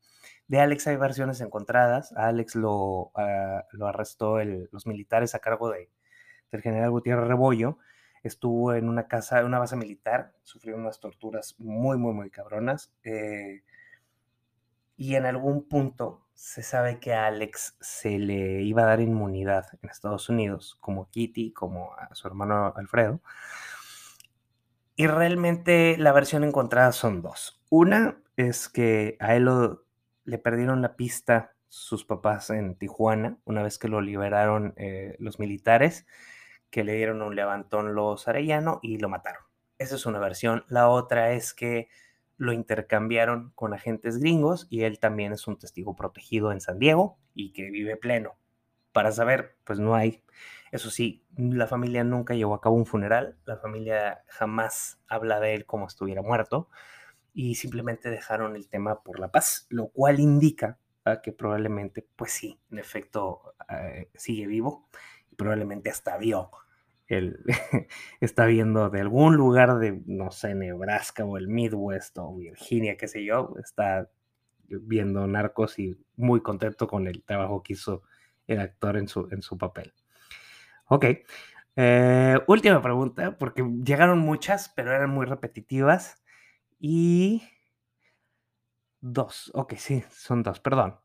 [0.48, 2.12] De Alex hay versiones encontradas.
[2.16, 5.90] A Alex lo, ah, lo arrestó los militares a cargo de,
[6.50, 7.78] del general Gutiérrez Rebollo.
[8.22, 12.92] Estuvo en una casa, una base militar, sufrió unas torturas muy, muy, muy cabronas.
[13.04, 13.62] Eh,
[14.96, 19.66] y en algún punto se sabe que a Alex se le iba a dar inmunidad
[19.81, 23.20] en Estados Unidos, como a Kitty, como a su hermano Alfredo.
[24.96, 27.60] Y realmente la versión encontrada son dos.
[27.71, 29.48] Una es que a él
[30.25, 35.38] le perdieron la pista sus papás en Tijuana, una vez que lo liberaron eh, los
[35.38, 36.04] militares,
[36.71, 39.44] que le dieron un levantón los Arellano y lo mataron.
[39.79, 40.64] Esa es una versión.
[40.66, 41.88] La otra es que
[42.38, 47.18] lo intercambiaron con agentes gringos y él también es un testigo protegido en San Diego
[47.35, 48.37] y que vive pleno.
[48.90, 50.25] Para saber, pues no hay.
[50.73, 55.54] Eso sí, la familia nunca llevó a cabo un funeral, la familia jamás habla de
[55.54, 56.68] él como estuviera muerto
[57.33, 60.78] y simplemente dejaron el tema por la paz, lo cual indica
[61.22, 64.88] que probablemente, pues sí, en efecto, eh, sigue vivo
[65.37, 66.50] probablemente hasta vio
[67.10, 67.42] él
[68.20, 73.08] está viendo de algún lugar de, no sé, Nebraska o el Midwest o Virginia, qué
[73.08, 74.08] sé yo, está
[74.68, 78.02] viendo narcos y muy contento con el trabajo que hizo
[78.46, 79.92] el actor en su, en su papel.
[80.87, 81.04] Ok.
[81.76, 86.22] Eh, última pregunta, porque llegaron muchas, pero eran muy repetitivas.
[86.81, 87.42] Y...
[89.00, 89.52] Dos.
[89.54, 90.98] Ok, sí, son dos, perdón.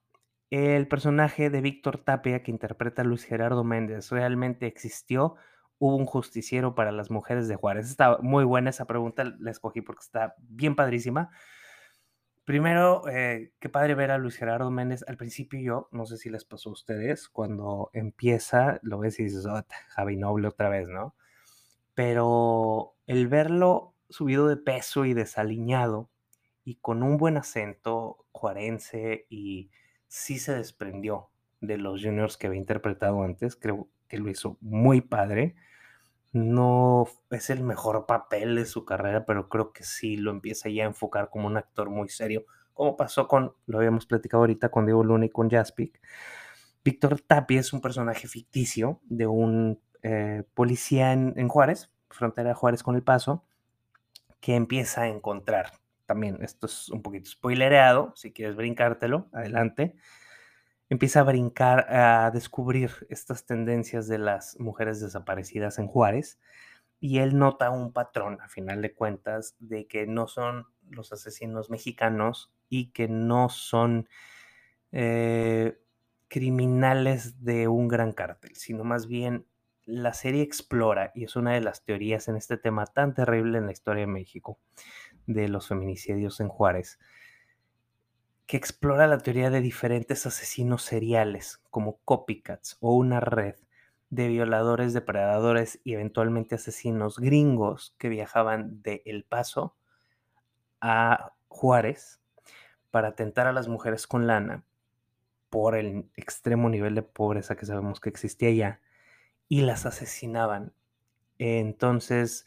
[0.49, 5.35] ¿El personaje de Víctor Tapia que interpreta a Luis Gerardo Méndez realmente existió?
[5.77, 7.89] hubo un justiciero para las mujeres de Juárez?
[7.89, 11.29] Está muy buena esa pregunta, la escogí porque está bien padrísima.
[12.45, 15.03] Primero, eh, qué padre ver a Luis Gerardo Méndez.
[15.07, 19.23] Al principio yo, no sé si les pasó a ustedes, cuando empieza, lo ves y
[19.23, 21.15] dices, oh, Javi Noble otra vez, ¿no?
[21.95, 26.09] Pero el verlo subido de peso y desaliñado
[26.63, 29.69] y con un buen acento juarense y
[30.07, 31.29] sí se desprendió
[31.61, 35.55] de los juniors que había interpretado antes, creo que lo hizo muy padre.
[36.33, 40.83] No es el mejor papel de su carrera, pero creo que sí lo empieza ya
[40.83, 44.85] a enfocar como un actor muy serio, como pasó con, lo habíamos platicado ahorita con
[44.85, 46.01] Diego Luna y con Jaspic.
[46.83, 52.83] Víctor Tapia es un personaje ficticio de un eh, policía en, Juárez, frontera de Juárez
[52.83, 53.43] con El Paso,
[54.45, 55.71] que empieza a encontrar,
[56.05, 59.95] también esto es un poquito spoilereado, si quieres brincártelo, adelante,
[60.87, 66.39] empieza a brincar, a descubrir estas tendencias de las mujeres desaparecidas en Juárez
[66.99, 71.71] y él nota un patrón, a final de cuentas, de que no son los asesinos
[71.71, 74.07] mexicanos y que no son
[74.91, 75.81] eh,
[76.27, 79.47] criminales de un gran cártel, sino más bien
[79.85, 83.67] la serie explora, y es una de las teorías en este tema tan terrible en
[83.67, 84.59] la historia de México,
[85.27, 86.99] de los feminicidios en Juárez,
[88.47, 93.55] que explora la teoría de diferentes asesinos seriales, como copycats o una red
[94.09, 99.75] de violadores, depredadores y eventualmente asesinos gringos que viajaban de El Paso
[100.79, 102.21] a Juárez
[102.91, 104.63] para atentar a las mujeres con lana
[105.49, 108.81] por el extremo nivel de pobreza que sabemos que existía allá
[109.47, 110.73] y las asesinaban.
[111.37, 112.45] Entonces,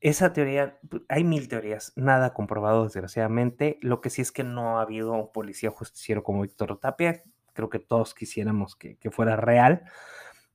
[0.00, 0.78] esa teoría,
[1.08, 3.78] hay mil teorías, nada comprobado desgraciadamente.
[3.82, 7.22] Lo que sí es que no ha habido un policía justiciero como Víctor Tapia.
[7.52, 9.84] Creo que todos quisiéramos que, fuera real,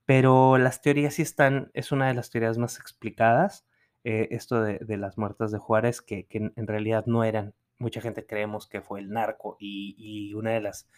[0.06, 3.66] pero las teorías sí están, es una de las teorías más explicadas.
[4.04, 8.68] Eh, esto de, las muertas de Juárez, que, en realidad no eran, mucha gente creemos
[8.68, 10.90] que fue el narco y, una de las,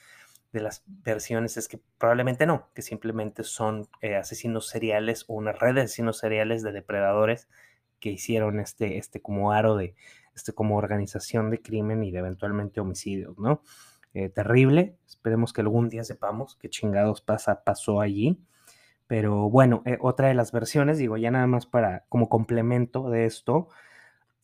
[0.51, 5.51] de las versiones es que probablemente no, que simplemente son eh, asesinos seriales o una
[5.51, 7.47] red de asesinos seriales de depredadores
[7.99, 9.95] que hicieron este, este como aro de,
[10.35, 13.61] este como organización de crimen y de eventualmente homicidios, ¿no?
[14.15, 18.39] Eh, terrible, esperemos que algún día sepamos qué chingados pasa, pasó allí.
[19.05, 23.25] Pero bueno, eh, otra de las versiones, digo, ya nada más para como complemento de
[23.25, 23.69] esto,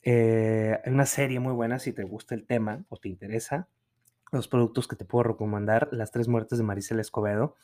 [0.05, 3.67] hay una serie muy buena si te gusta el tema o te interesa.
[4.31, 7.55] Los productos que te puedo recomendar, Las tres muertes de Maricela Escobedo.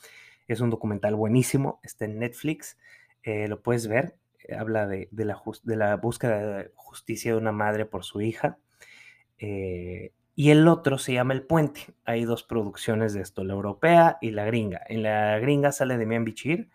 [0.48, 2.78] Es un documental buenísimo, está en Netflix,
[3.24, 4.16] lo puedes ver.
[4.44, 8.58] Eh, habla de, la de, la búsqueda de justicia de una madre por su hija.
[9.38, 11.94] Eh, y el otro se llama El Puente.
[12.06, 14.82] Hay dos producciones de esto, la europea y la gringa.
[14.88, 16.70] En la gringa sale de Mian Bichir.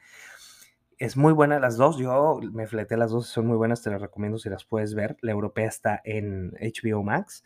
[0.98, 1.98] Es muy buena las dos.
[1.98, 5.16] Yo me fleté las dos, son muy buenas, te las recomiendo si las puedes ver.
[5.20, 7.44] La europea está en HBO Max.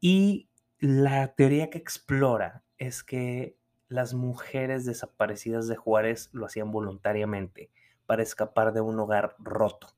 [0.00, 0.48] Y
[0.80, 3.56] la teoría que explora es que
[3.88, 7.70] las mujeres desaparecidas de Juárez lo hacían voluntariamente
[8.06, 9.88] para escapar de un hogar roto.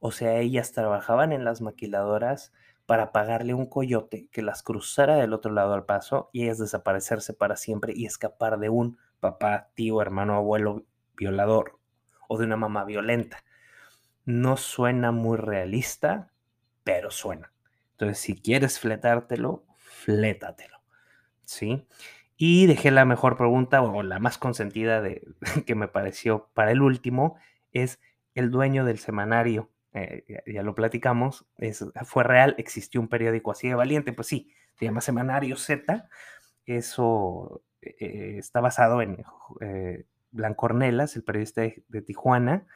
[0.00, 2.52] O sea, ellas trabajaban en las maquiladoras
[2.86, 7.34] para pagarle un coyote que las cruzara del otro lado al paso y ellas desaparecerse
[7.34, 10.84] para siempre y escapar de un papá, tío, hermano, abuelo
[11.16, 11.78] violador
[12.28, 13.44] o de una mamá violenta.
[14.24, 16.32] No suena muy realista,
[16.84, 17.52] pero suena.
[17.92, 19.64] Entonces, si quieres fletártelo,
[19.98, 20.78] flétatelo.
[21.44, 21.86] ¿Sí?
[22.36, 25.26] Y dejé la mejor pregunta o la más consentida de,
[25.66, 27.36] que me pareció para el último,
[27.72, 28.00] es
[28.34, 29.70] el dueño del semanario.
[29.92, 34.52] Eh, ya, lo platicamos, es, fue real, existió un periódico así de valiente, pues sí,
[34.78, 36.08] se llama Semanario Z.
[36.64, 39.24] Eso eh, está basado en
[39.60, 42.66] eh, Blancornelas, el periodista de, Tijuana.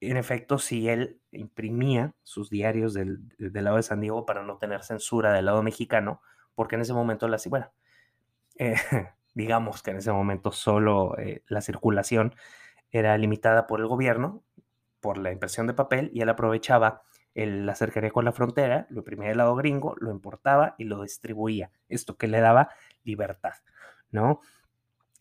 [0.00, 4.58] En efecto, si él imprimía sus diarios del, del, lado de San Diego para no
[4.58, 6.20] tener censura del lado mexicano,
[6.54, 7.72] porque en ese momento la, bueno,
[8.56, 8.74] eh,
[9.34, 12.34] digamos que en ese momento solo eh, la circulación
[12.90, 14.42] era limitada por el gobierno,
[15.00, 17.02] por la impresión de papel, y él aprovechaba
[17.34, 21.70] la cercanía con la frontera, lo imprimía del lado gringo, lo importaba y lo distribuía.
[21.88, 22.70] Esto que le daba
[23.04, 23.52] libertad,
[24.10, 24.40] ¿no?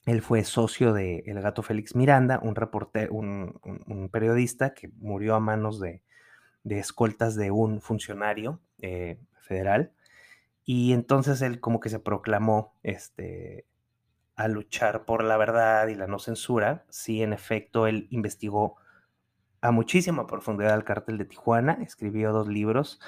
[0.08, 5.42] Él fue socio de El Gato Félix Miranda, un, reporte, un, periodista que murió a
[5.42, 6.02] manos de,
[6.64, 9.92] escoltas de un funcionario eh, federal.
[10.64, 13.66] Y entonces él como que se proclamó este,
[14.38, 16.86] a luchar por la verdad y la no censura.
[16.88, 18.78] Sí, en efecto, él investigó
[19.60, 23.02] a muchísima profundidad el cártel de Tijuana, escribió dos libros.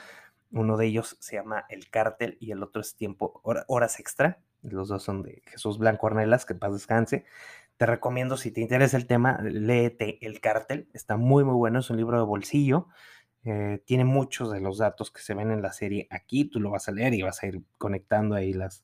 [0.51, 4.41] Uno de ellos se llama El cártel y el otro es Tiempo, Horas Extra.
[4.61, 7.25] Los dos son de Jesús Blanco Ornelas, que paz descanse.
[7.77, 10.89] Te recomiendo, si te interesa el tema, léete El Cártel.
[10.93, 11.79] Está muy, muy bueno.
[11.79, 12.87] Es un libro de bolsillo.
[13.45, 16.45] Eh, tiene muchos de los datos que se ven en la serie aquí.
[16.45, 18.83] Tú lo vas a leer y vas a ir conectando ahí las,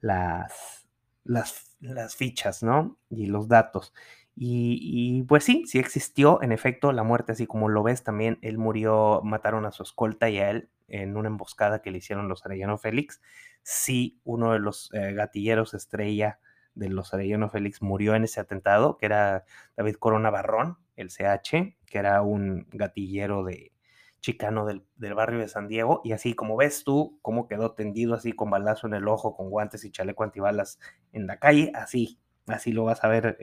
[0.00, 0.88] las,
[1.24, 2.98] las, las fichas, ¿no?
[3.10, 3.94] Y los datos.
[4.34, 8.38] Y, y, pues sí, sí existió, en efecto, la muerte, así como lo ves también,
[8.40, 12.28] él murió, mataron a su escolta y a él en una emboscada que le hicieron
[12.28, 13.20] los Arellano Félix
[13.62, 16.38] sí uno de los eh, gatilleros estrella
[16.74, 19.44] de los Arellano Félix murió en ese atentado, que era
[19.76, 23.72] David Corona Barrón, el CH, que era un gatillero de
[24.20, 24.84] chicano del,
[25.14, 28.86] barrio de San Diego, y así como ves tú, cómo quedó tendido así con balazo
[28.86, 30.78] en el ojo, con guantes y chaleco antibalas
[31.12, 33.36] en la calle, así, así lo vas a ver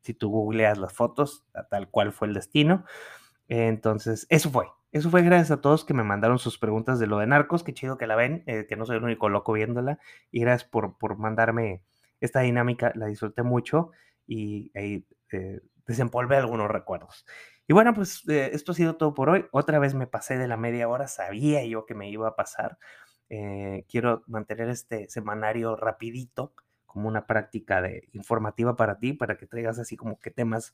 [0.00, 2.84] si tú googleas las fotos, tal cual fue el destino.
[3.48, 7.18] Entonces, eso fue, eso fue gracias a todos que me mandaron sus preguntas de lo
[7.18, 7.62] de narcos.
[7.62, 9.98] Qué chido que la ven, eh, que no soy el único loco viéndola.
[10.30, 11.82] Y gracias por, por mandarme
[12.20, 12.92] esta dinámica.
[12.94, 13.90] La disfruté mucho
[14.26, 15.60] y ahí eh,
[16.30, 17.26] algunos recuerdos.
[17.66, 19.46] Y bueno, pues eh, esto ha sido todo por hoy.
[19.50, 21.06] Otra vez me pasé de la media hora.
[21.06, 22.78] Sabía yo que me iba a pasar.
[23.88, 26.54] quiero mantener este semanario rapidito
[26.86, 30.72] como una práctica de informativa para ti, para que traigas así como que temas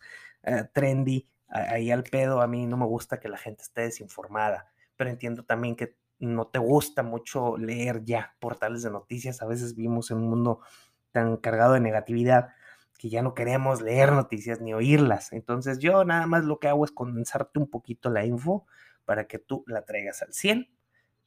[0.72, 5.10] trendy ahí al pedo, a mí no me gusta que la gente esté desinformada, pero
[5.10, 10.10] entiendo también que no te gusta mucho leer ya portales de noticias, a veces vivimos
[10.10, 10.60] en un mundo
[11.12, 12.48] tan cargado de negatividad
[12.98, 15.32] que ya no queremos leer noticias ni oírlas.
[15.32, 18.66] Entonces yo nada más lo que hago es condensarte un poquito la info
[19.04, 20.68] para que tú la traigas al 100.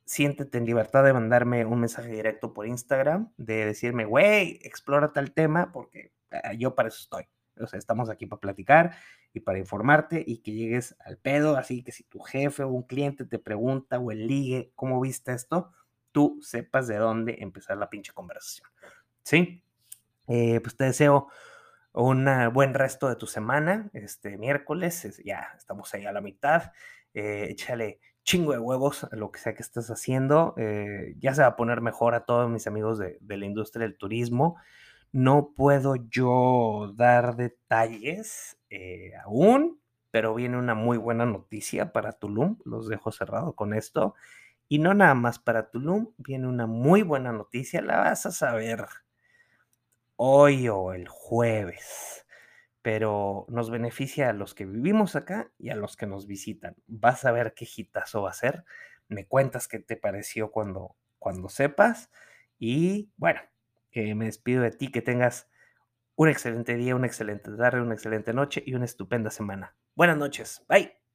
[0.06, 5.34] Siéntete en libertad de mandarme un mensaje directo por Instagram, de decirme, güey, explora tal
[5.34, 7.28] tema, porque ah, yo para eso estoy.
[7.62, 8.96] O sea, estamos aquí para platicar
[9.34, 11.58] y para informarte y que llegues al pedo.
[11.58, 15.34] Así que si tu jefe o un cliente te pregunta o el ligue, ¿cómo viste
[15.34, 15.72] esto?
[16.12, 18.70] Tú sepas de dónde empezar la pinche conversación.
[19.24, 19.64] ¿Sí?
[20.28, 21.28] Eh, pues te deseo
[21.94, 23.90] un buen resto de tu semana.
[23.94, 26.72] Este miércoles, ya estamos ahí a la mitad.
[27.14, 30.54] Eh, échale chingo de huevos a lo que sea que estés haciendo.
[30.58, 33.88] Eh, ya se va a poner mejor a todos mis amigos de, de la industria
[33.88, 34.58] del turismo.
[35.12, 39.82] No puedo yo dar detalles eh, aún,
[40.12, 42.58] pero viene una muy buena noticia para Tulum.
[42.66, 44.16] Los dejo cerrado con esto.
[44.70, 47.82] Y no nada más para Tulum, viene una muy buena noticia.
[47.82, 48.86] La vas a saber
[50.16, 52.26] hoy o el jueves.
[52.82, 56.76] Pero nos beneficia a los que vivimos acá y a los que nos visitan.
[56.88, 58.66] Vas a ver qué hitazo va a ser.
[59.10, 62.12] Me cuentas qué te pareció cuando, cuando sepas.
[62.60, 63.42] Y bueno,
[64.16, 65.50] me despido de ti, que tengas
[66.16, 69.76] un excelente día, una excelente tarde, una excelente noche y una estupenda semana.
[69.96, 71.07] Buenas noches, bye.